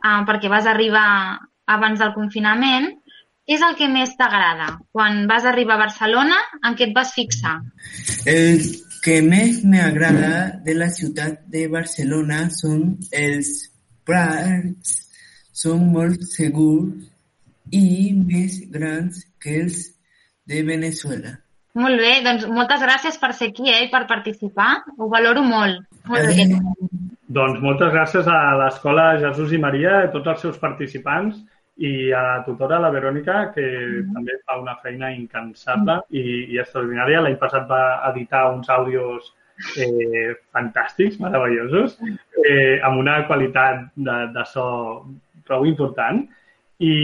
[0.00, 1.10] eh, perquè vas arribar
[1.66, 2.90] abans del confinament,
[3.44, 4.70] és el que més t'agrada?
[4.92, 7.58] Quan vas arribar a Barcelona, en què et vas fixar?
[8.30, 8.62] El
[9.04, 13.50] que més m'agrada de la ciutat de Barcelona són els
[14.08, 14.94] parcs,
[15.52, 17.04] són molt segurs
[17.72, 19.90] i més grans que els
[20.48, 21.36] de Venezuela.
[21.74, 24.84] Molt bé, doncs moltes gràcies per ser aquí eh, i per participar.
[24.96, 25.82] Ho valoro molt.
[26.08, 26.46] Molt bé.
[27.34, 31.40] Doncs moltes gràcies a l'Escola Jesús i Maria, a tots els seus participants
[31.76, 33.64] i a la tutora, la Verònica, que
[34.14, 36.22] també fa una feina incansable i,
[36.54, 37.22] i extraordinària.
[37.24, 37.82] L'any passat va
[38.12, 39.32] editar uns àudios
[39.82, 41.98] eh, fantàstics, meravellosos,
[42.44, 44.66] eh, amb una qualitat de, de so
[45.48, 46.22] prou important
[46.78, 46.94] i,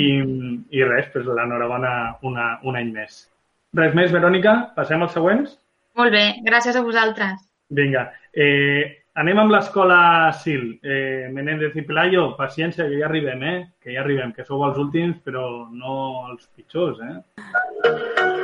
[0.70, 1.92] i res, doncs l'enhorabona
[2.26, 3.24] una, un any més.
[3.76, 4.54] Res més, Verònica?
[4.78, 5.59] Passem als següents?
[5.98, 7.42] Molt bé, gràcies a vosaltres.
[7.74, 8.09] Vinga.
[8.35, 10.01] Eh, anem amb l'escola
[10.42, 10.79] SIL.
[10.83, 13.57] Eh, Menéndez i Pelayo, paciència, que ja arribem, eh?
[13.83, 15.96] Que ja arribem, que sou els últims, però no
[16.31, 18.39] els pitjors, eh?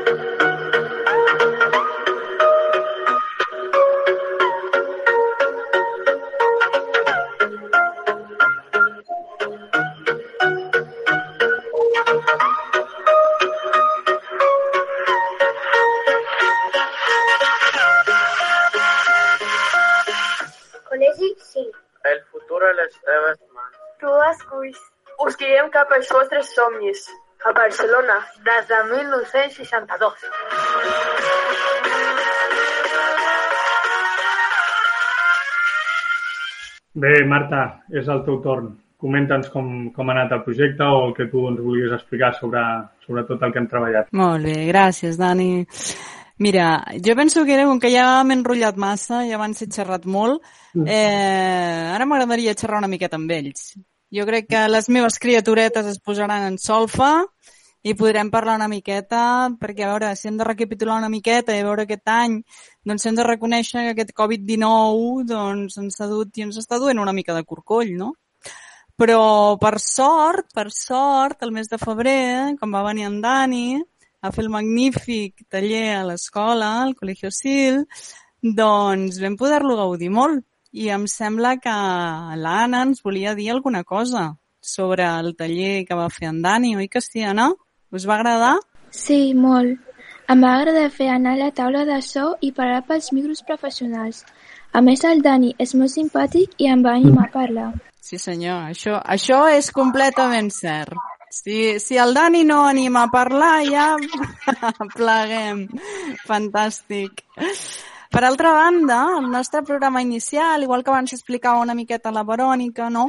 [25.27, 27.07] Us guiem cap als vostres somnis.
[27.47, 28.16] A Barcelona,
[28.47, 30.25] des de 1962.
[36.97, 38.71] Bé, Marta, és el teu torn.
[38.97, 42.62] Comenta'ns com, com ha anat el projecte o el que tu ens vulguis explicar sobre,
[43.05, 44.09] sobre tot el que hem treballat.
[44.16, 45.66] Molt bé, gràcies, Dani.
[46.38, 46.71] Mira,
[47.05, 50.42] jo penso que era com que ja m'he enrotllat massa, ja abans he xerrat molt,
[50.85, 53.71] eh, ara m'agradaria xerrar una miqueta amb ells.
[54.14, 57.25] Jo crec que les meves criaturetes es posaran en solfa
[57.87, 61.64] i podrem parlar una miqueta, perquè a veure, si hem de recapitular una miqueta i
[61.66, 62.37] veure aquest any,
[62.87, 67.03] doncs hem de reconèixer que aquest Covid-19 doncs, ens ha dut i ens està duent
[67.03, 68.12] una mica de corcoll, no?
[68.97, 69.21] Però
[69.61, 73.66] per sort, per sort, el mes de febrer, quan va venir en Dani
[74.23, 77.85] a fer el magnífic taller a l'escola, al Col·legio Sil,
[78.42, 80.47] doncs vam poder-lo gaudir molt.
[80.77, 81.75] I em sembla que
[82.37, 86.89] l'Anna ens volia dir alguna cosa sobre el taller que va fer en Dani, oi
[86.93, 87.49] que sí, Anna?
[87.95, 88.57] Us va agradar?
[88.91, 89.81] Sí, molt.
[90.29, 94.25] Em va agradar fer anar a la taula de so i parar pels micros professionals.
[94.77, 97.71] A més, el Dani és molt simpàtic i em va animar a parlar.
[98.03, 100.93] Sí, senyor, això, això és completament cert.
[101.33, 103.95] Si, si el Dani no anima a parlar, ja
[104.99, 105.67] pleguem.
[106.29, 107.25] Fantàstic.
[108.11, 112.90] Per altra banda, el nostre programa inicial, igual que abans explicava una miqueta la Verònica,
[112.90, 113.09] no?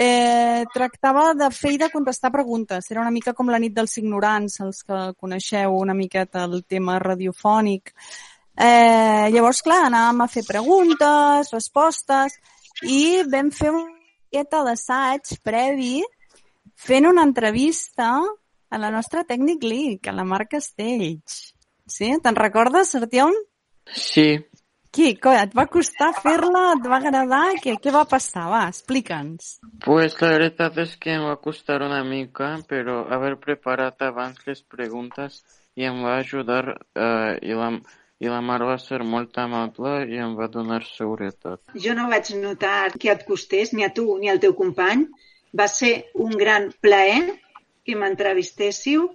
[0.00, 2.86] eh, tractava de fer i de contestar preguntes.
[2.92, 7.00] Era una mica com la nit dels ignorants, els que coneixeu una miqueta el tema
[7.02, 7.90] radiofònic.
[8.54, 12.38] Eh, llavors, clar, anàvem a fer preguntes, respostes,
[12.86, 15.98] i vam fer una miqueta d'assaig previ
[16.78, 18.12] fent una entrevista
[18.70, 21.40] a la nostra Tècnic League, a la Mar Castells.
[21.90, 22.14] Sí?
[22.22, 23.34] Te'n recordes, Artiom?
[23.94, 24.28] Sí.
[24.90, 25.10] Qui?
[25.12, 26.62] Et va costar fer-la?
[26.74, 27.42] Et va agradar?
[27.62, 28.46] Què, què va passar?
[28.50, 29.58] Va, explica'ns.
[29.84, 34.64] Pues la veritat és que em va costar una mica, però haver preparat abans les
[34.64, 35.42] preguntes
[35.78, 37.70] i em va ajudar eh, i, la,
[38.18, 41.60] i la Mar va ser molt amable i em va donar seguretat.
[41.84, 45.06] Jo no vaig notar que et costés, ni a tu ni al teu company.
[45.54, 47.22] Va ser un gran plaer
[47.86, 49.06] que m'entrevistéssiu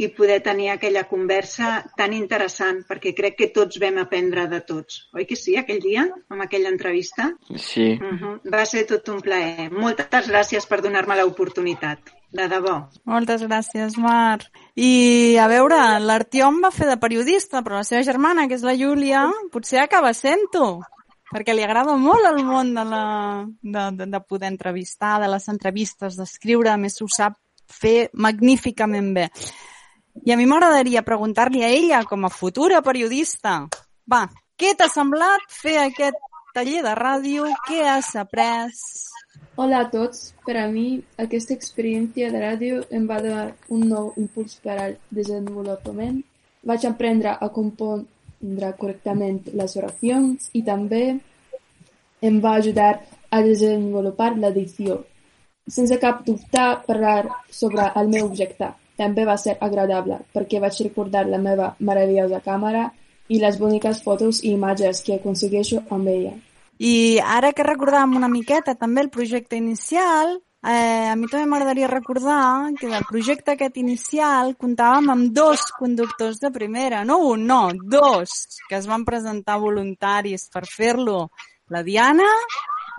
[0.00, 5.02] i poder tenir aquella conversa tan interessant, perquè crec que tots vam aprendre de tots.
[5.12, 7.28] Oi que sí, aquell dia, amb aquella entrevista?
[7.56, 7.98] Sí.
[8.00, 8.34] Uh -huh.
[8.54, 9.70] Va ser tot un plaer.
[9.70, 11.98] Moltes gràcies per donar-me l'oportunitat.
[12.32, 12.88] De debò.
[13.04, 14.38] Moltes gràcies, Mar.
[14.74, 18.76] I, a veure, l'Artiom va fer de periodista, però la seva germana, que és la
[18.76, 20.80] Júlia, potser acaba sent-ho
[21.30, 25.48] perquè li agrada molt el món de, la, de, de, de poder entrevistar, de les
[25.48, 27.34] entrevistes, d'escriure, a més ho sap
[27.70, 29.28] fer magníficament bé.
[30.18, 33.52] I a mi m'agradaria preguntar-li a ella, com a futura periodista,
[34.10, 34.24] va,
[34.58, 36.18] què t'ha semblat fer aquest
[36.54, 37.46] taller de ràdio?
[37.68, 38.74] Què has après?
[39.54, 40.32] Hola a tots.
[40.44, 44.98] Per a mi, aquesta experiència de ràdio em va donar un nou impuls per al
[45.14, 46.18] desenvolupament.
[46.66, 51.04] Vaig aprendre a compondre correctament les oracions i també
[52.20, 52.90] em va ajudar
[53.30, 55.04] a desenvolupar l'edició.
[55.70, 57.30] Sense cap dubte, parlar
[57.62, 62.90] sobre el meu objecte també va ser agradable, perquè vaig recordar la meva meravellosa càmera
[63.30, 66.36] i les boniques fotos i imatges que aconsegueixo amb ella.
[66.80, 71.90] I ara que recordàvem una miqueta també el projecte inicial, eh, a mi també m'agradaria
[71.92, 77.60] recordar que del projecte aquest inicial comptàvem amb dos conductors de primera, no un, no,
[77.96, 81.28] dos, que es van presentar voluntaris per fer-lo,
[81.68, 82.28] la Diana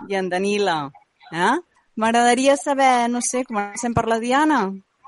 [0.08, 0.78] i en Danila.
[1.32, 1.52] Eh?
[1.98, 4.62] M'agradaria saber, no sé, comencem per la Diana,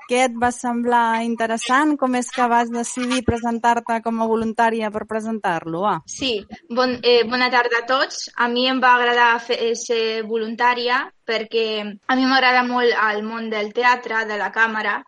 [0.09, 1.95] què et va semblar interessant?
[1.99, 5.85] Com és que vas decidir presentar-te com a voluntària per presentar-lo?
[5.89, 5.97] Ah.
[6.09, 6.33] Sí,
[6.69, 8.29] bon, eh, bona tarda a tots.
[8.35, 13.49] A mi em va agradar fer, ser voluntària perquè a mi m'agrada molt el món
[13.49, 14.99] del teatre, de la càmera,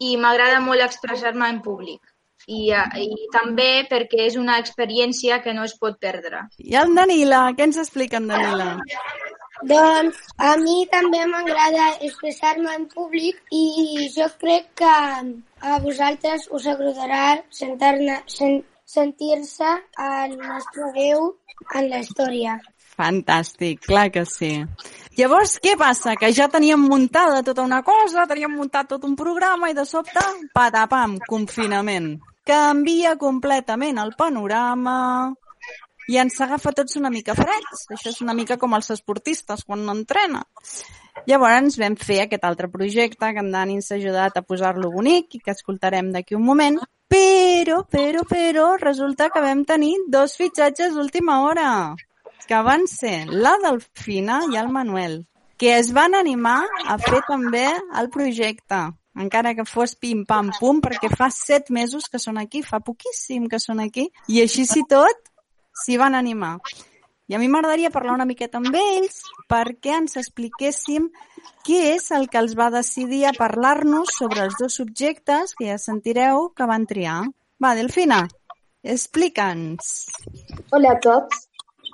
[0.00, 2.00] i m'agrada molt expressar-me en públic.
[2.48, 6.46] I, eh, I també perquè és una experiència que no es pot perdre.
[6.58, 8.72] I el Danila, què ens explica en Danila?
[9.68, 14.96] Doncs a mi també m'agrada expressar-me en públic i jo crec que
[15.60, 19.70] a vosaltres us agradarà sen sentir-se
[20.08, 21.32] el nostre Déu
[21.74, 22.56] en la història.
[23.00, 24.50] Fantàstic, clar que sí.
[25.16, 26.16] Llavors, què passa?
[26.20, 30.24] Que ja teníem muntada tota una cosa, teníem muntat tot un programa i de sobte,
[30.56, 32.18] patapam, confinament.
[32.48, 34.98] Canvia completament el panorama,
[36.10, 37.86] i ens agafa tots una mica freds.
[37.94, 40.42] Això és una mica com els esportistes quan no entrenen.
[41.30, 45.38] Llavors vam fer aquest altre projecte que en Dani ens ha ajudat a posar-lo bonic
[45.38, 46.80] i que escoltarem d'aquí un moment.
[47.10, 51.70] Però, però, però, resulta que vam tenir dos fitxatges d'última hora,
[52.46, 55.24] que van ser la Delfina i el Manuel,
[55.58, 57.66] que es van animar a fer també
[57.98, 58.88] el projecte
[59.20, 63.82] encara que fos pim-pam-pum, perquè fa set mesos que són aquí, fa poquíssim que són
[63.82, 65.29] aquí, i així si tot
[65.82, 66.56] s'hi van animar.
[67.30, 69.20] I a mi m'agradaria parlar una miqueta amb ells
[69.50, 71.04] perquè ens expliquéssim
[71.66, 75.76] què és el que els va decidir a parlar-nos sobre els dos subjectes que ja
[75.78, 77.20] sentireu que van triar.
[77.62, 78.24] Va, Delfina,
[78.82, 79.92] explica'ns.
[80.72, 81.46] Hola a tots.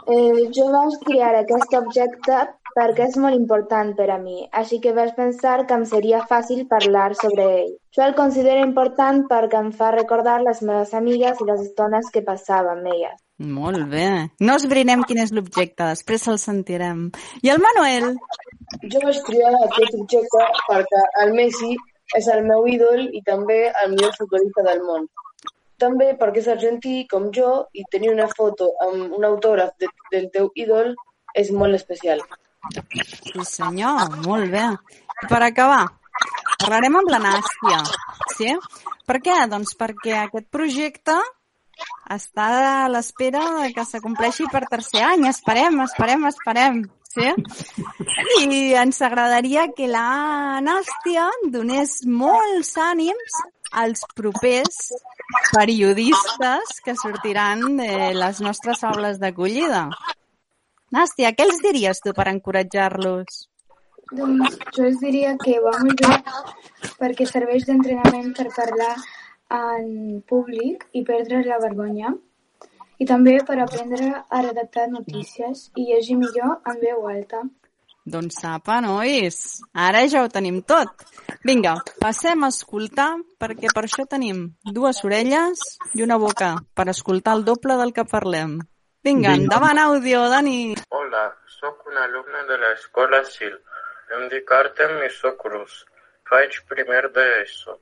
[0.07, 2.41] Eh, jo vaig triar aquest objecte
[2.76, 6.64] perquè és molt important per a mi, així que vaig pensar que em seria fàcil
[6.72, 7.70] parlar sobre ell.
[7.97, 12.24] Jo el considero important perquè em fa recordar les meves amigues i les estones que
[12.32, 13.26] passava amb elles.
[13.39, 14.07] Molt bé.
[14.41, 17.11] No esbrinem quin és l'objecte, després el sentirem.
[17.45, 18.14] I el Manuel?
[18.93, 21.74] Jo vaig triar aquest objecte perquè el Messi
[22.16, 25.05] és el meu ídol i també el millor futbolista del món.
[25.76, 30.30] També perquè és argentí com jo i tenir una foto amb un autògraf de, del
[30.32, 30.95] teu ídol
[31.37, 32.22] és molt especial.
[32.72, 34.64] Sí, senyor, molt bé.
[35.22, 35.84] I per acabar,
[36.62, 37.82] parlarem amb la Nàstia,
[38.32, 38.57] sí?
[39.07, 39.37] Per què?
[39.53, 41.20] Doncs perquè aquest projecte
[42.16, 42.47] està
[42.85, 43.43] a l'espera
[43.74, 45.27] que s'acompleixi per tercer any.
[45.31, 46.85] Esperem, esperem, esperem.
[47.16, 47.33] Sí?
[48.45, 53.41] I ens agradaria que la Nàstia donés molts ànims
[53.72, 54.93] als propers
[55.55, 59.89] periodistes que sortiran de les nostres aules d'acollida.
[60.93, 63.47] Nàstia, què els diries tu per encoratjar-los?
[64.14, 66.18] Doncs jo els diria que va molt bé
[67.01, 68.93] perquè serveix d'entrenament per parlar
[69.51, 72.14] en públic i perdre la vergonya
[72.99, 77.42] i també per aprendre a redactar notícies i llegir millor en veu alta.
[78.07, 79.36] Doncs apa, nois,
[79.74, 81.03] ara ja ho tenim tot.
[81.42, 84.44] Vinga, passem a escoltar, perquè per això tenim
[84.78, 85.64] dues orelles
[85.99, 88.61] i una boca, per escoltar el doble del que parlem.
[89.03, 89.34] Vinga, Vinga.
[89.42, 90.76] endavant àudio, Dani.
[90.90, 91.24] Hola,
[91.59, 93.59] sóc un alumne de l'escola SIL.
[94.14, 95.82] Em dic Artem i sóc rus.
[96.30, 97.74] Faig primer d'ESO.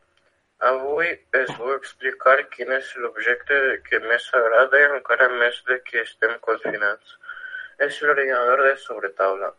[0.63, 3.57] Avui us vull explicar quin és l'objecte
[3.89, 7.17] que més agrada encara més de que estem confinats.
[7.87, 9.51] És l'ordinador de sobretaula.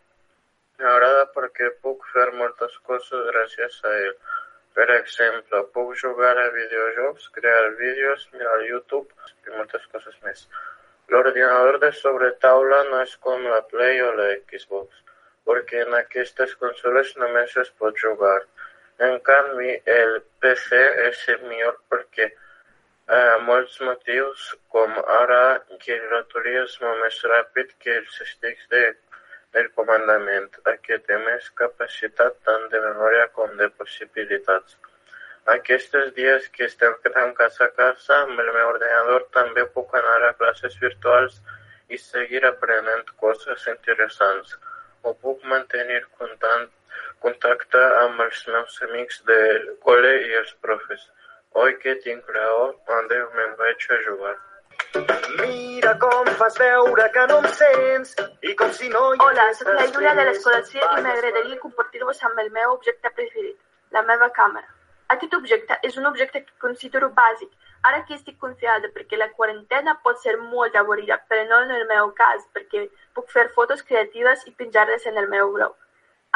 [0.80, 4.16] M'agrada perquè puc fer moltes coses gràcies a ell.
[4.76, 9.08] Per exemple, puc jugar a videojocs, crear vídeos, mirar YouTube
[9.46, 10.48] i moltes coses més.
[11.08, 15.04] L'ordinador de sobretaula no és com la Play o la Xbox,
[15.44, 18.40] perquè en aquestes consoles només es pot jugar.
[19.04, 25.40] En canvi, el PC és el millor perquè eh, molts motius, com ara
[25.82, 28.80] que el ratolí és molt més ràpid que els sticks de,
[29.56, 30.48] del comandament.
[30.72, 34.78] Aquest té més capacitat tant de memòria com de possibilitats.
[35.56, 40.32] Aquests dies que estem tancats a casa, amb el meu ordenador també puc anar a
[40.40, 41.36] classes virtuals
[41.92, 44.56] i seguir aprenent coses interessants.
[45.06, 46.66] O puc mantenir contant,
[47.26, 51.06] contacte amb els meus amics del col·le i els profes.
[51.62, 52.66] Oi que tinc raó,
[52.98, 54.36] adeu, me'n vaig a jugar.
[55.40, 58.14] Mira com fas veure que no em sents
[58.50, 62.22] i com si no hi Hola, soc la Júlia de l'Escola CIR i m'agradaria compartir-vos
[62.28, 63.56] amb el meu objecte preferit,
[63.96, 64.68] la meva càmera.
[65.14, 67.50] Aquest objecte és un objecte que considero bàsic,
[67.88, 71.84] ara que estic confiada perquè la quarantena pot ser molt avorrida, però no en el
[71.90, 75.76] meu cas, perquè puc fer fotos creatives i penjar-les en el meu blog.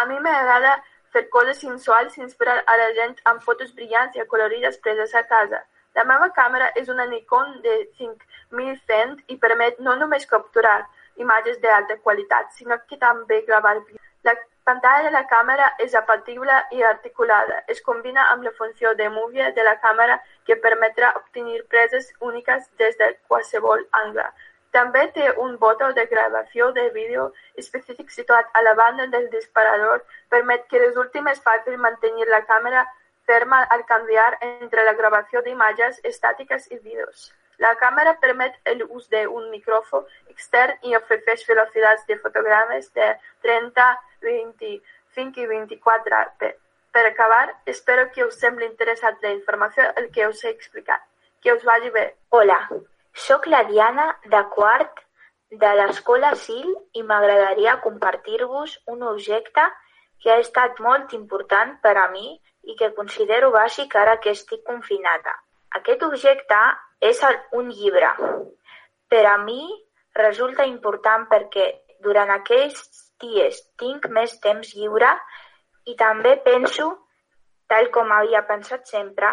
[0.00, 0.70] A mi m'agrada
[1.14, 5.22] fer coses sensuals i inspirar a la gent amb fotos brillants i acolorides preses a
[5.32, 5.58] casa.
[5.98, 10.78] La meva càmera és una Nikon de 5100 i permet no només capturar
[11.24, 14.06] imatges d'alta qualitat, sinó que també gravar vídeos.
[14.24, 14.34] La
[14.70, 17.60] pantalla de la càmera és apatible i articulada.
[17.74, 22.70] Es combina amb la funció de movie de la càmera que permetrà obtenir preses úniques
[22.84, 24.30] des de qualsevol angle.
[24.76, 27.26] També té un botó de gravació de vídeo
[27.62, 32.84] específic situat a la banda del disparador, permet que resulti més fàcil mantenir la càmera
[33.26, 37.30] ferma al canviar entre la gravació d'imatges estàtiques i vídeos.
[37.64, 43.10] La càmera permet l'ús d'un micròfon extern i ofereix velocitats de fotogrames de
[43.46, 43.88] 30,
[44.28, 46.54] 25 i 24 per,
[46.94, 51.04] per acabar, espero que us sembli interessant la informació el que us he explicat.
[51.42, 52.06] Que us vagi bé.
[52.30, 52.58] Hola,
[53.12, 55.00] sóc la Diana de quart
[55.50, 59.64] de l'escola SIL i m'agradaria compartir-vos un objecte
[60.22, 62.38] que ha estat molt important per a mi
[62.70, 65.34] i que considero bàsic ara que estic confinada.
[65.78, 66.58] Aquest objecte
[67.00, 67.20] és
[67.56, 68.10] un llibre.
[69.08, 69.62] Per a mi
[70.14, 71.66] resulta important perquè
[72.04, 75.10] durant aquests dies tinc més temps lliure
[75.86, 76.90] i també penso,
[77.68, 79.30] tal com havia pensat sempre,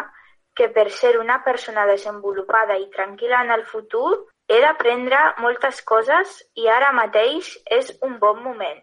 [0.58, 4.10] que per ser una persona desenvolupada i tranquil·la en el futur
[4.50, 8.80] he d'aprendre moltes coses i ara mateix és un bon moment.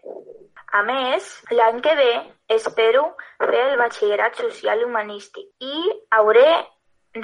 [0.78, 1.26] A més,
[1.58, 2.12] l'any que ve
[2.56, 3.04] espero
[3.42, 6.48] fer el batxillerat social humanístic i hauré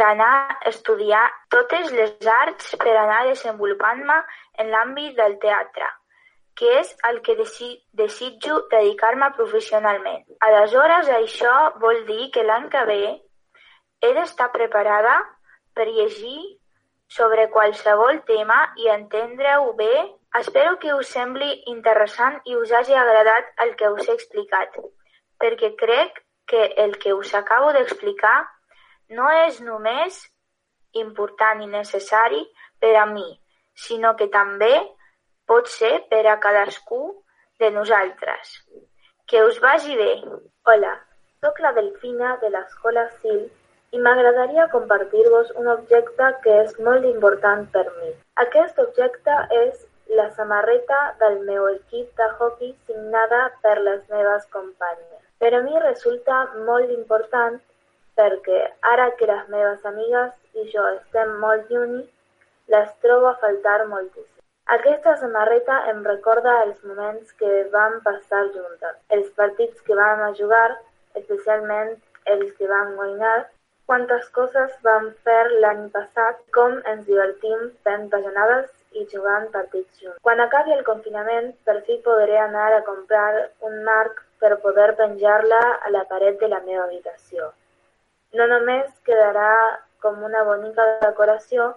[0.03, 1.25] d'anar a estudiar
[1.55, 4.21] totes les arts per anar desenvolupant-me
[4.63, 5.89] en l'àmbit del teatre,
[6.57, 7.75] que és el que desi
[8.05, 10.25] desitjo dedicar-me professionalment.
[10.49, 13.05] Aleshores, això vol dir que l'any que ve
[14.03, 15.15] he d'estar preparada
[15.75, 16.41] per llegir
[17.17, 19.93] sobre qualsevol tema i entendre-ho bé.
[20.41, 24.79] Espero que us sembli interessant i us hagi agradat el que us he explicat,
[25.39, 28.39] perquè crec que el que us acabo d'explicar
[29.19, 30.19] no és només
[31.05, 32.43] important i necessari
[32.81, 33.29] per a mi,
[33.87, 34.73] sinó que també
[35.47, 37.03] pot ser per a cadascú
[37.61, 38.57] de nosaltres.
[39.29, 40.13] Que us vagi bé.
[40.67, 40.97] Hola,
[41.45, 43.45] sóc la Delfina de l'escola SIL
[43.93, 48.13] i m'agradaria compartir-vos un objecte que és molt important per mi.
[48.45, 49.83] Aquest objecte és
[50.21, 55.21] la samarreta del meu equip de hockey signada per les meves companyes.
[55.39, 56.41] Per a mi resulta
[56.71, 57.61] molt important
[58.21, 58.61] perquè
[58.95, 62.03] ara que les meves amigues i jo estem molt lluny,
[62.75, 64.41] les trobo a faltar moltíssim.
[64.77, 70.69] Aquesta samarreta em recorda els moments que vam passar juntes, els partits que vam jugar,
[71.19, 71.97] especialment
[72.35, 73.41] els que vam guanyar,
[73.87, 80.19] quantes coses vam fer l'any passat, com ens divertim fent bajanades i jugant partits junts.
[80.27, 85.63] Quan acabi el confinament, per fi podré anar a comprar un marc per poder penjar-la
[85.87, 87.53] a la paret de la meva habitació.
[88.39, 89.55] No només quedarà
[90.05, 91.73] com una bonica decoració,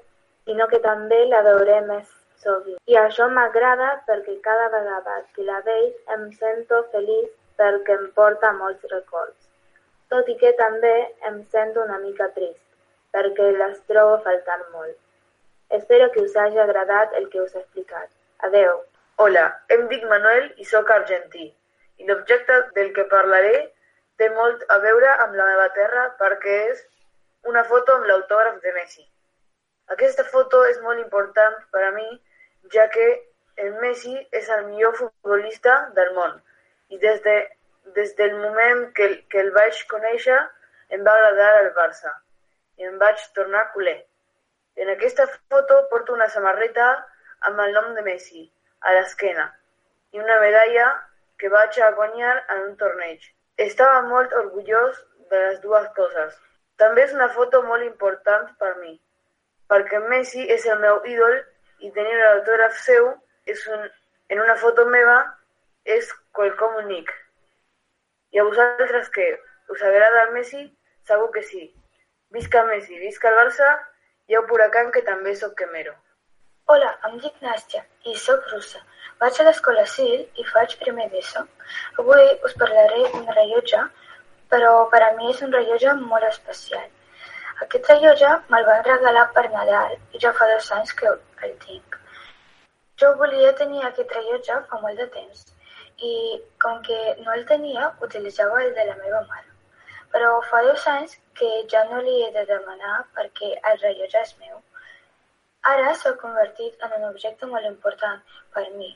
[0.45, 2.07] sinó que també la veuré més
[2.43, 2.79] sovint.
[2.91, 8.53] I això m'agrada perquè cada vegada que la veig em sento feliç perquè em porta
[8.59, 9.44] molts records.
[10.13, 10.93] Tot i que també
[11.29, 12.61] em sento una mica trist,
[13.15, 14.97] perquè les trobo faltant molt.
[15.77, 18.09] Espero que us hagi agradat el que us he explicat.
[18.47, 18.83] Adeu.
[19.23, 21.47] Hola, em dic Manuel i sóc argentí.
[21.97, 23.55] I l'objecte del que parlaré
[24.19, 26.83] té molt a veure amb la meva terra perquè és
[27.51, 29.05] una foto amb l'autògraf de Messi.
[29.95, 32.07] Aquesta foto és molt important per a mi,
[32.73, 33.07] ja que
[33.63, 36.33] el Messi és el millor futbolista del món
[36.89, 37.35] i des, de,
[37.93, 40.37] des del moment que, que el vaig conèixer
[40.95, 42.11] em va agradar el Barça
[42.77, 43.97] i em vaig tornar culer.
[44.75, 46.87] En aquesta foto porto una samarreta
[47.49, 48.43] amb el nom de Messi
[48.81, 49.45] a l'esquena
[50.11, 50.87] i una medalla
[51.39, 53.21] que vaig a guanyar en un torneig.
[53.57, 54.99] Estava molt orgullós
[55.31, 56.35] de les dues coses.
[56.81, 58.95] També és una foto molt important per mi,
[59.71, 61.37] perquè Messi és el meu ídol
[61.79, 63.13] i tenir l'autògraf seu
[63.45, 63.85] és un,
[64.29, 65.17] en una foto meva
[65.97, 67.11] és quelcom únic.
[68.33, 69.25] I a vosaltres què?
[69.73, 70.63] Us agrada el Messi?
[71.09, 71.61] Segur que sí.
[72.35, 73.67] Visca Messi, visca el Barça
[74.31, 75.93] i au Huracán, que també sóc quemero.
[76.73, 78.81] Hola, em dic Nàstia i sóc russa.
[79.21, 81.45] Vaig a l'escola CIL i faig primer d'ESO.
[82.03, 83.81] Avui us parlaré d'un rellotge,
[84.53, 86.87] però per a mi és un rellotge molt especial.
[87.67, 91.13] Aquest rellotge me'l van regalar per Nadal i ja fa dos anys que
[91.49, 91.99] el tinc.
[93.01, 95.51] Jo volia tenir aquest rellotge fa molt de temps
[95.97, 96.13] i
[96.61, 99.55] com que no el tenia, utilitzava el de la meva mare
[100.15, 104.29] però fa dos anys que ja no li he de demanar perquè el rellotge és
[104.43, 104.61] meu.
[105.71, 108.21] Ara s'ha convertit en un objecte molt important
[108.53, 108.87] per mi,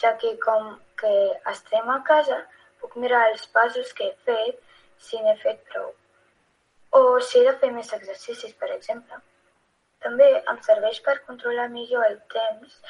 [0.00, 0.70] ja que com
[1.02, 1.12] que
[1.52, 2.40] estem a casa
[2.80, 4.64] puc mirar els passos que he fet
[5.08, 5.92] si n'he fet prou.
[6.96, 9.20] O si he de fer més exercicis, per exemple.
[10.06, 12.80] També em serveix per controlar millor el temps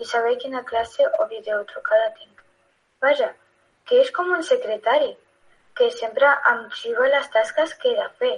[0.00, 2.37] i saber quina classe o videotrucada tinc.
[3.04, 3.28] Vaja,
[3.86, 5.10] que és com un secretari
[5.78, 8.34] que sempre em xiva les tasques que he de fer.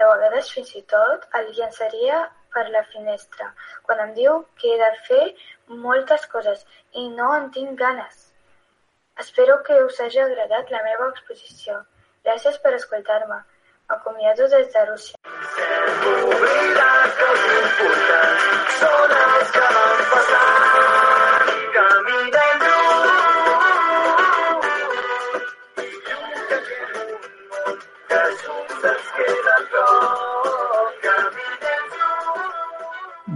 [0.00, 2.20] De vegades fins i tot el llançaria
[2.54, 3.50] per la finestra
[3.88, 5.22] quan em diu que he de fer
[5.84, 6.64] moltes coses
[7.02, 8.32] i no en tinc ganes.
[9.24, 11.82] Espero que us hagi agradat la meva exposició.
[12.24, 13.42] Gràcies per escoltar-me.
[13.90, 15.20] M'acomiado des de Rússia.
[16.32, 21.01] Oblidat que els importants són els que van passant.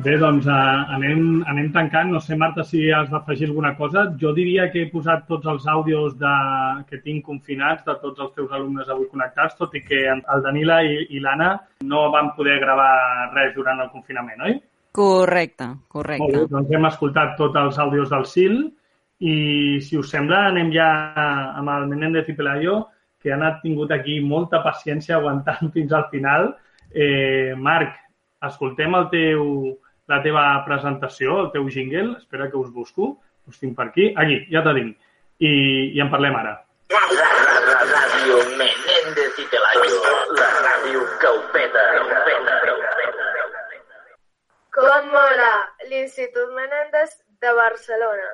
[0.06, 2.12] Bé, doncs uh, anem, anem tancant.
[2.14, 4.04] No sé, Marta, si has d'afegir alguna cosa.
[4.20, 6.34] Jo diria que he posat tots els àudios de,
[6.86, 10.78] que tinc confinats de tots els teus alumnes avui connectats, tot i que el Danila
[10.86, 11.50] i, i l'Anna
[11.90, 12.92] no van poder gravar
[13.34, 14.58] res durant el confinament, oi?
[14.94, 16.22] Correcte, correcte.
[16.22, 18.60] Molt bé, doncs hem escoltat tots els àudios del SIL
[19.18, 19.34] i,
[19.82, 22.84] si us sembla, anem ja amb el Menéndez i Pelayo,
[23.22, 26.52] que han tingut aquí molta paciència aguantant fins al final.
[26.92, 27.96] Eh, Marc,
[28.46, 29.46] escoltem el teu,
[30.10, 32.16] la teva presentació, el teu jingle.
[32.20, 33.16] Espera que us busco.
[33.46, 34.12] Us tinc per aquí.
[34.16, 34.96] Aquí, ja te tinc.
[35.38, 35.50] I,
[35.96, 36.56] i en parlem ara.
[36.86, 39.98] Ràdio Menéndez i Pelayo,
[40.38, 43.26] la ràdio que ho peta, ho peta, ho peta.
[44.78, 45.52] Com mola
[45.90, 48.30] l'Institut Menéndez de Barcelona.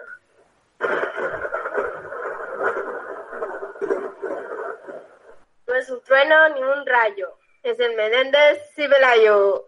[5.73, 7.31] No es un trueno ni un rayo.
[7.63, 9.65] Es el Menéndez y Pelayo.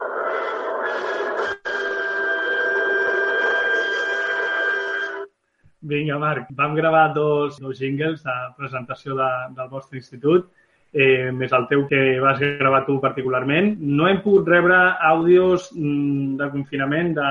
[5.81, 10.53] Vinga, Marc, vam gravar dos, dos jingles de presentació de, del vostre institut,
[10.93, 13.73] eh, més el teu que vas gravar tu particularment.
[13.81, 14.77] No hem pogut rebre
[15.09, 17.31] àudios mm, de confinament de,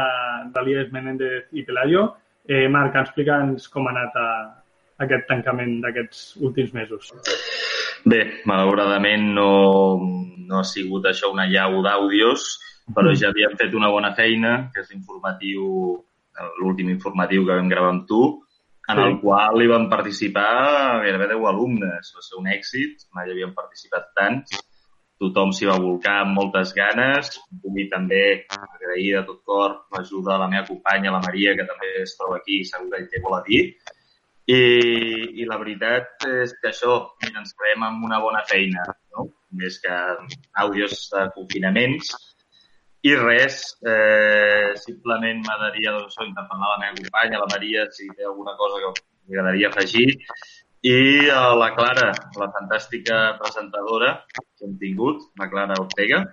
[0.50, 2.08] de l'IES Menéndez i Pelayo.
[2.50, 4.30] Eh, Marc, explica'ns com ha anat a,
[5.06, 7.14] aquest tancament d'aquests últims mesos.
[8.04, 9.49] Bé, malauradament no,
[10.47, 12.47] no ha sigut això una llau d'àudios,
[12.95, 15.68] però ja havíem fet una bona feina, que és l'informatiu
[16.60, 18.24] l'últim informatiu que vam gravar amb tu,
[18.91, 22.12] en el qual hi van participar gairebé 10 alumnes.
[22.16, 24.60] Va ser un èxit, mai havien participat tants.
[25.24, 27.32] Tothom s'hi va volcar amb moltes ganes.
[27.64, 28.24] Vull també
[28.58, 32.41] agrair de tot cor l'ajuda de la meva companya, la Maria, que també es troba
[32.41, 33.64] aquí i segur que hi té molt a dir.
[34.46, 34.60] I,
[35.39, 38.84] I la veritat és que això, mira, ens trobem amb una bona feina,
[39.16, 39.30] no?
[39.56, 39.94] més que
[40.60, 42.10] àudios de confinaments.
[43.04, 48.56] I res, eh, simplement m'agradaria doncs, interpel·lar la meva companya, la Maria, si té alguna
[48.60, 50.08] cosa que li agradaria afegir.
[50.84, 56.24] I a la Clara, la fantàstica presentadora que hem tingut, la Clara Ortega.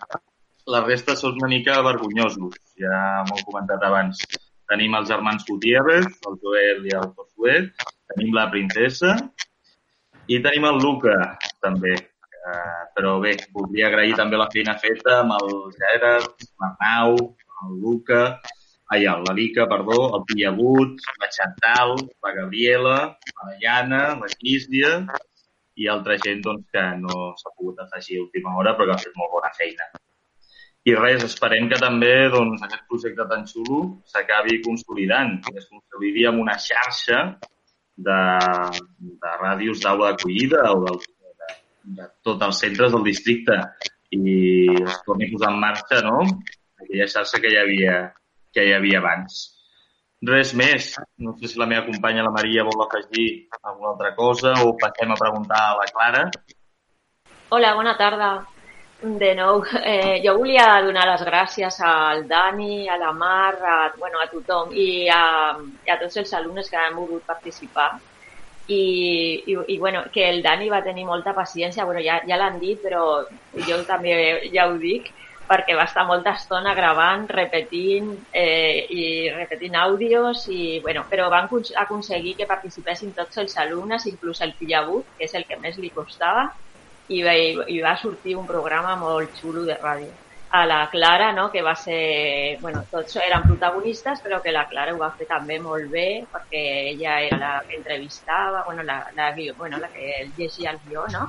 [0.71, 4.23] La resta són una mica vergonyosos, ja m'ho he comentat abans.
[4.71, 7.57] Tenim els germans Gutiérrez, el Joel i el Josué,
[8.11, 9.17] tenim la princesa
[10.31, 11.17] i tenim el Luca,
[11.65, 11.97] també.
[12.41, 17.19] Uh, però bé, voldria agrair també la feina feta amb el Gerard, l'Arnau,
[17.67, 18.23] el Luca,
[18.91, 22.97] ai, la Lica, perdó, el Pillagut, la Chantal, la Gabriela,
[23.43, 24.95] la Diana, la Crístia
[25.77, 29.05] i altra gent doncs, que no s'ha pogut afegir a última hora però que ha
[29.05, 29.87] fet molt bona feina.
[30.89, 33.81] I res, esperem que també doncs, aquest projecte tan xulo
[34.11, 37.23] s'acabi consolidant, que es consolidi amb una xarxa
[38.07, 38.21] de,
[39.23, 40.99] de ràdios d'aula d'acollida o del,
[41.43, 41.55] de,
[42.01, 43.59] de tots els centres del districte
[44.17, 44.35] i
[44.75, 46.19] es torni a posar en marxa no?
[46.81, 47.97] aquella xarxa que hi havia,
[48.55, 49.41] que hi havia abans.
[50.29, 50.93] Res més.
[51.25, 53.27] No sé si la meva companya, la Maria, vol afegir
[53.63, 56.25] alguna altra cosa o passem a preguntar a la Clara.
[57.51, 58.33] Hola, bona tarda.
[59.03, 64.21] De nou, eh, jo volia donar les gràcies al Dani, a la Mar, a, bueno,
[64.21, 67.95] a tothom i a, a tots els alumnes que han volgut participar.
[68.69, 68.83] I,
[69.49, 72.83] i, i bueno, que el Dani va tenir molta paciència, bueno, ja, ja l'han dit,
[72.85, 73.25] però
[73.65, 74.13] jo també
[74.53, 75.09] ja ho dic,
[75.49, 81.49] perquè va estar molta estona gravant, repetint eh, i repetint àudios, i, bueno, però van
[81.49, 85.89] aconseguir que participessin tots els alumnes, inclús el Pillabut, que és el que més li
[85.89, 86.51] costava,
[87.17, 87.35] i va,
[87.75, 90.13] i va sortir un programa molt xulo de ràdio.
[90.59, 92.59] A la Clara, no, que va ser...
[92.63, 96.63] Bueno, tots eren protagonistes, però que la Clara ho va fer també molt bé, perquè
[96.93, 101.29] ella era la que entrevistava, bueno, la, la, bueno, la que llegia el guió, no?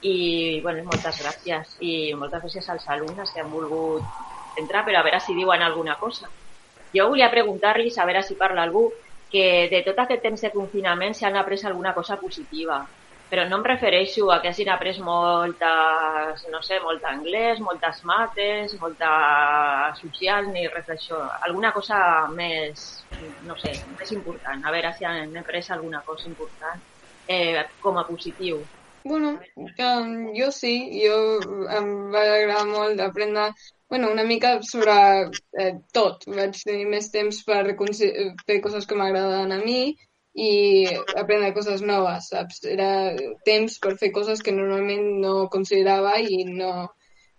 [0.00, 1.76] I, bueno, moltes gràcies.
[1.84, 4.04] I moltes gràcies als alumnes que han volgut
[4.64, 6.32] entrar, però a veure si diuen alguna cosa.
[6.96, 8.88] Jo volia preguntar-li, a veure si parla algú,
[9.28, 12.80] que de tot aquest temps de confinament s'han après alguna cosa positiva
[13.28, 18.72] però no em refereixo a que hagin après moltes, no sé, molt anglès, moltes mates,
[18.80, 19.10] molta
[20.00, 21.20] social, ni res d'això.
[21.48, 21.98] Alguna cosa
[22.32, 22.88] més,
[23.44, 24.64] no sé, més important.
[24.64, 26.82] A veure si han après alguna cosa important
[27.28, 28.64] eh, com a positiu.
[29.04, 31.18] Bueno, um, jo sí, jo
[31.72, 33.52] em va agradar molt aprendre
[33.88, 34.96] bueno, una mica sobre
[35.60, 36.26] eh, tot.
[36.28, 37.62] Vaig tenir més temps per
[38.48, 39.94] fer coses que m'agraden a mi
[40.38, 40.86] i
[41.18, 42.62] aprendre coses noves, saps?
[42.70, 42.90] Era
[43.48, 46.72] temps per fer coses que normalment no considerava i no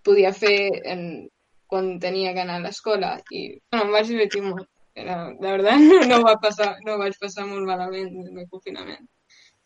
[0.06, 0.58] podia fer
[0.94, 1.06] en,
[1.72, 3.14] quan tenia que anar a l'escola.
[3.32, 4.68] I bueno, em vaig divertir molt.
[5.00, 9.06] Era, la veritat, no, no, va passar, no vaig passar molt malament en el confinament.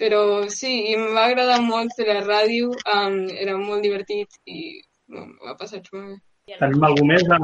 [0.02, 0.22] Però
[0.52, 4.78] sí, i em va agradar molt fer la ràdio, um, era molt divertit i
[5.14, 6.20] no, va passar molt bé.
[6.60, 7.38] Tenim algú més de,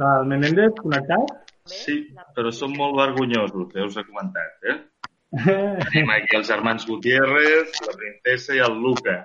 [0.00, 1.34] del Menéndez connectat?
[1.70, 1.98] Sí,
[2.34, 4.78] però són molt vergonyosos, ja us he comentat, eh?
[5.30, 9.20] Tenim aquí els germans Gutiérrez, la princesa i el Luca.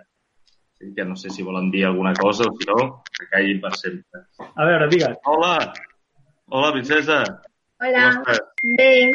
[0.77, 3.71] Sí, que no sé si volen dir alguna cosa o si no, que callin per
[3.79, 4.25] sempre.
[4.37, 5.15] A veure, digues.
[5.25, 5.55] Hola!
[6.51, 7.23] Hola, princesa!
[7.81, 8.09] Hola,
[8.77, 9.13] bé.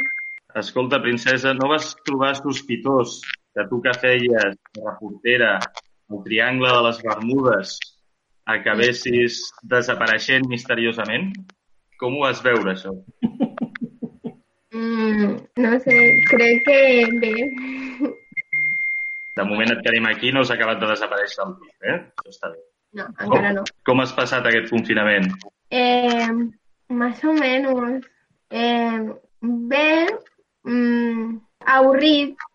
[0.54, 3.20] Escolta, princesa, no vas trobar sospitós
[3.54, 7.76] que tu que feies de reportera al Triangle de les Bermudes
[8.50, 11.30] acabessis desapareixent misteriosament?
[12.02, 12.96] Com ho vas veure, això?
[14.80, 15.96] Mm, no sé,
[16.30, 17.34] crec que bé.
[19.36, 21.96] De moment et tenim aquí, no has acabat de desaparèixer del tot, eh?
[22.22, 22.62] Això està bé.
[22.96, 23.64] No, encara no.
[23.86, 25.28] Com has passat aquest confinament?
[25.70, 26.30] Eh,
[26.88, 28.08] más o menos.
[28.50, 29.00] Eh,
[29.74, 29.90] bé,
[30.64, 31.36] mm,
[31.76, 32.48] avorrit,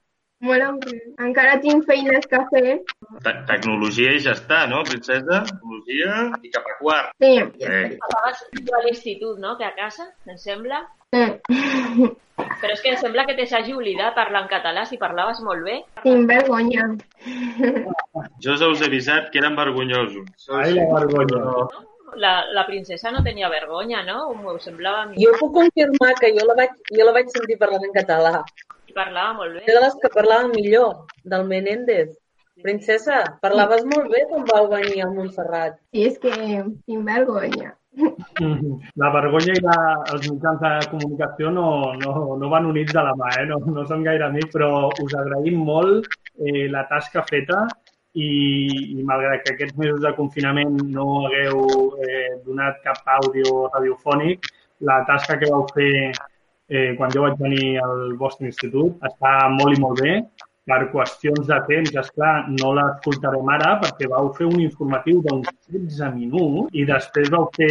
[0.47, 1.05] molt avorrit.
[1.27, 2.75] Encara tinc feines que fer.
[3.25, 5.41] Te Tecnologia i ja està, no, princesa?
[5.49, 7.11] Tecnologia i cap a quart.
[7.21, 7.33] Sí,
[7.65, 7.97] Eh,
[8.65, 10.83] tu a l'institut, no?, que a casa, em sembla.
[11.15, 11.39] Eh,
[12.35, 15.63] Però és que em sembla que te s'hagi oblidat parlar en català si parlaves molt
[15.63, 15.77] bé.
[16.03, 16.89] tinc vergonya.
[18.43, 20.47] Jo ja us he avisat que eren vergonyosos.
[20.51, 21.67] Ai, la vergonya.
[22.15, 24.33] La, la princesa no tenia vergonya, no?
[24.39, 25.17] M'ho semblava a mi.
[25.23, 28.43] Jo puc confirmar que jo la vaig, jo la vaig sentir parlant en català.
[28.95, 29.63] Parlava molt bé.
[29.67, 30.91] Era de les que parlava millor,
[31.23, 32.13] del Menéndez.
[32.63, 35.75] Princesa, parlaves molt bé quan vau venir a Montserrat.
[35.91, 37.73] Sí, és que tinc vergonya.
[39.01, 39.75] La vergonya i la,
[40.13, 41.67] els mitjans de comunicació no,
[41.99, 43.45] no, no van units de la mà, eh?
[43.51, 44.69] no, no són gaire amics, però
[45.03, 46.07] us agraïm molt
[46.39, 47.65] eh, la tasca feta
[48.15, 48.29] i,
[48.95, 51.65] i malgrat que aquests mesos de confinament no hagueu
[52.07, 54.47] eh, donat cap àudio radiofònic,
[54.87, 55.91] la tasca que vau fer
[56.69, 60.19] eh, quan jo vaig venir al vostre institut està molt i molt bé.
[60.65, 65.51] Per qüestions de temps, és clar, no l'escoltarem ara perquè vau fer un informatiu d'uns
[65.69, 67.69] 16 minuts i després vau fer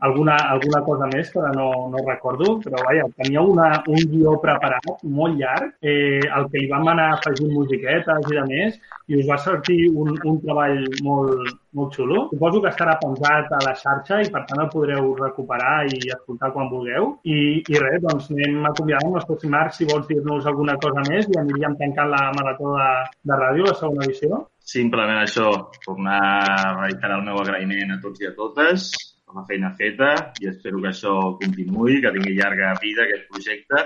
[0.00, 5.04] alguna, alguna cosa més que no, no recordo, però vaja, teníeu una, un guió preparat
[5.18, 8.76] molt llarg, eh, el que li vam anar afegint musiquetes i de més,
[9.08, 12.26] i us va sortir un, un treball molt, molt xulo.
[12.32, 16.52] Suposo que estarà pensat a la xarxa i per tant el podreu recuperar i escoltar
[16.52, 17.14] quan vulgueu.
[17.24, 21.30] I, i res, doncs anem acomiadant el pròxim arc si vols dir-nos alguna cosa més
[21.30, 22.92] i aniríem tancant la marató de,
[23.30, 24.44] de ràdio, la segona edició.
[24.66, 25.52] Simplement això,
[25.84, 28.90] tornar a reiterar el meu agraïment a tots i a totes
[29.26, 30.10] per la feina feta
[30.40, 33.82] i espero que això continuï, que tingui llarga vida aquest projecte.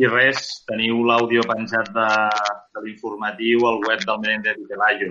[0.00, 2.08] I res, teniu l'àudio penjat de,
[2.72, 5.10] de l'informatiu al web del Menéndez i Pelayo.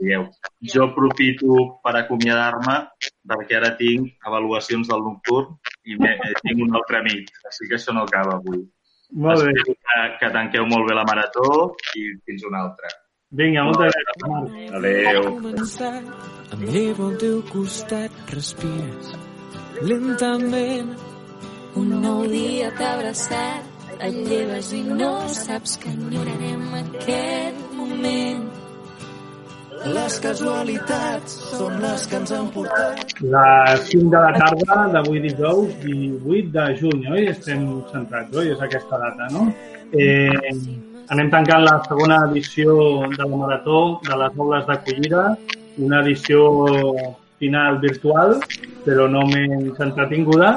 [0.00, 0.24] Digueu.
[0.72, 2.74] Jo aprofito per acomiadar-me
[3.30, 5.54] perquè ara tinc avaluacions del nocturn
[5.86, 8.64] i me, eh, tinc un altre amic, així que això no acaba avui.
[9.14, 9.54] Molt bé.
[9.54, 11.46] Espero que, que tanqueu molt bé la marató
[11.94, 12.90] i fins una altra.
[13.34, 14.72] Vinga, moltes gràcies.
[14.78, 15.22] Adéu.
[16.54, 19.14] Em llevo al teu costat, respires
[19.82, 20.94] lentament.
[21.74, 28.44] Un nou dia t'ha abraçat, et lleves i no saps que enyorarem aquest moment.
[29.84, 33.18] Les casualitats són les que ens han portat.
[33.34, 37.26] Les 5 de la tarda d'avui dijous, 18 de juny, oi?
[37.34, 38.54] Estem centrats, oi?
[38.54, 39.50] És aquesta data, no?
[39.92, 40.30] Eh,
[41.12, 42.76] anem tancant la segona edició
[43.12, 45.24] de la Marató de les aules d'acollida,
[45.78, 46.46] una edició
[47.38, 48.38] final virtual,
[48.86, 50.54] però no menys entretinguda.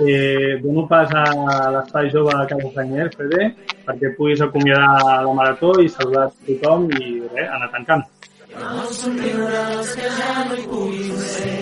[0.00, 1.24] Eh, dono pas a
[1.74, 3.50] l'Espai Jove de Casa Sanyer, Fede,
[3.84, 8.06] perquè puguis acomiadar la Marató i saludar tothom i res, anar tancant.
[8.50, 11.58] El somriure dels que ja no hi puguin ser.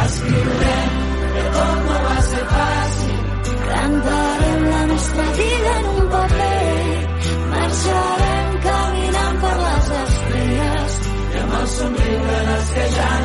[0.00, 0.98] Escriurem
[1.34, 3.18] que tot no va ser fàcil.
[3.70, 6.39] Cantarem la nostra vida en un paper.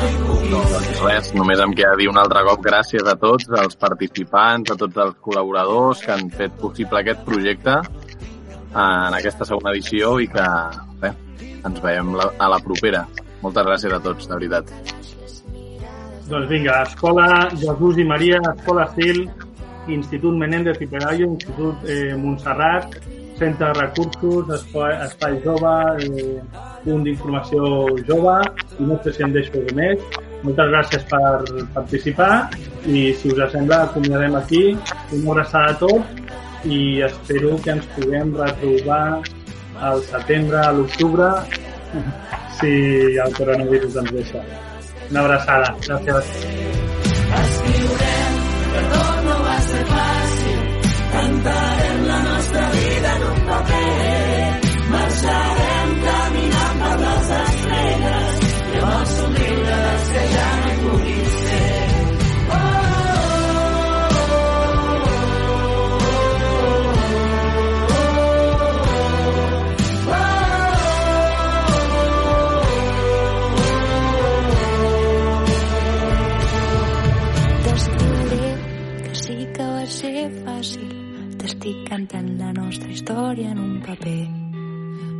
[0.06, 4.76] Doncs res, només em queda dir un altre cop gràcies a tots, als participants, a
[4.78, 10.46] tots els col·laboradors que han fet possible aquest projecte en aquesta segona edició i que
[11.02, 11.18] res,
[11.66, 13.02] ens veiem a la propera.
[13.42, 14.70] Moltes gràcies a tots, de veritat.
[16.30, 19.20] Doncs vinga, Escola Jesús i Maria, Escola Sil,
[19.98, 22.96] Institut Menéndez i Pelayo, Institut eh, Montserrat,
[23.38, 25.74] Centre de Recursos, Espai, Espai Jove,
[26.04, 26.42] eh,
[26.84, 27.62] Punt d'Informació
[28.08, 28.36] Jove,
[28.78, 30.02] i no sé si em deixo de més.
[30.44, 32.32] Moltes gràcies per participar
[32.86, 34.62] i, si us sembla, acomiadem aquí.
[35.12, 39.22] Una abraçada a tots i espero que ens puguem retrobar
[39.86, 41.30] al setembre, a l'octubre,
[42.60, 42.72] si
[43.24, 44.44] el coronavirus ens deixa.
[45.10, 45.74] Una abraçada.
[45.86, 46.32] Gràcies.
[47.42, 48.40] Escriurem
[48.92, 50.62] tot no va ser fàcil.
[51.16, 51.85] Cantarem
[55.16, 59.78] Marxarem caminant per les estrelles i amb el somriure
[60.10, 61.24] que ja no hi puguin.
[81.36, 84.45] T'estic cantant la nostra història en un paper.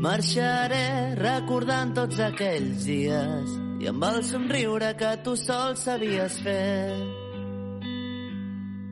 [0.06, 7.25] Marxaré recordant tots aquells dies i amb el somriure que tu sol sabies fer.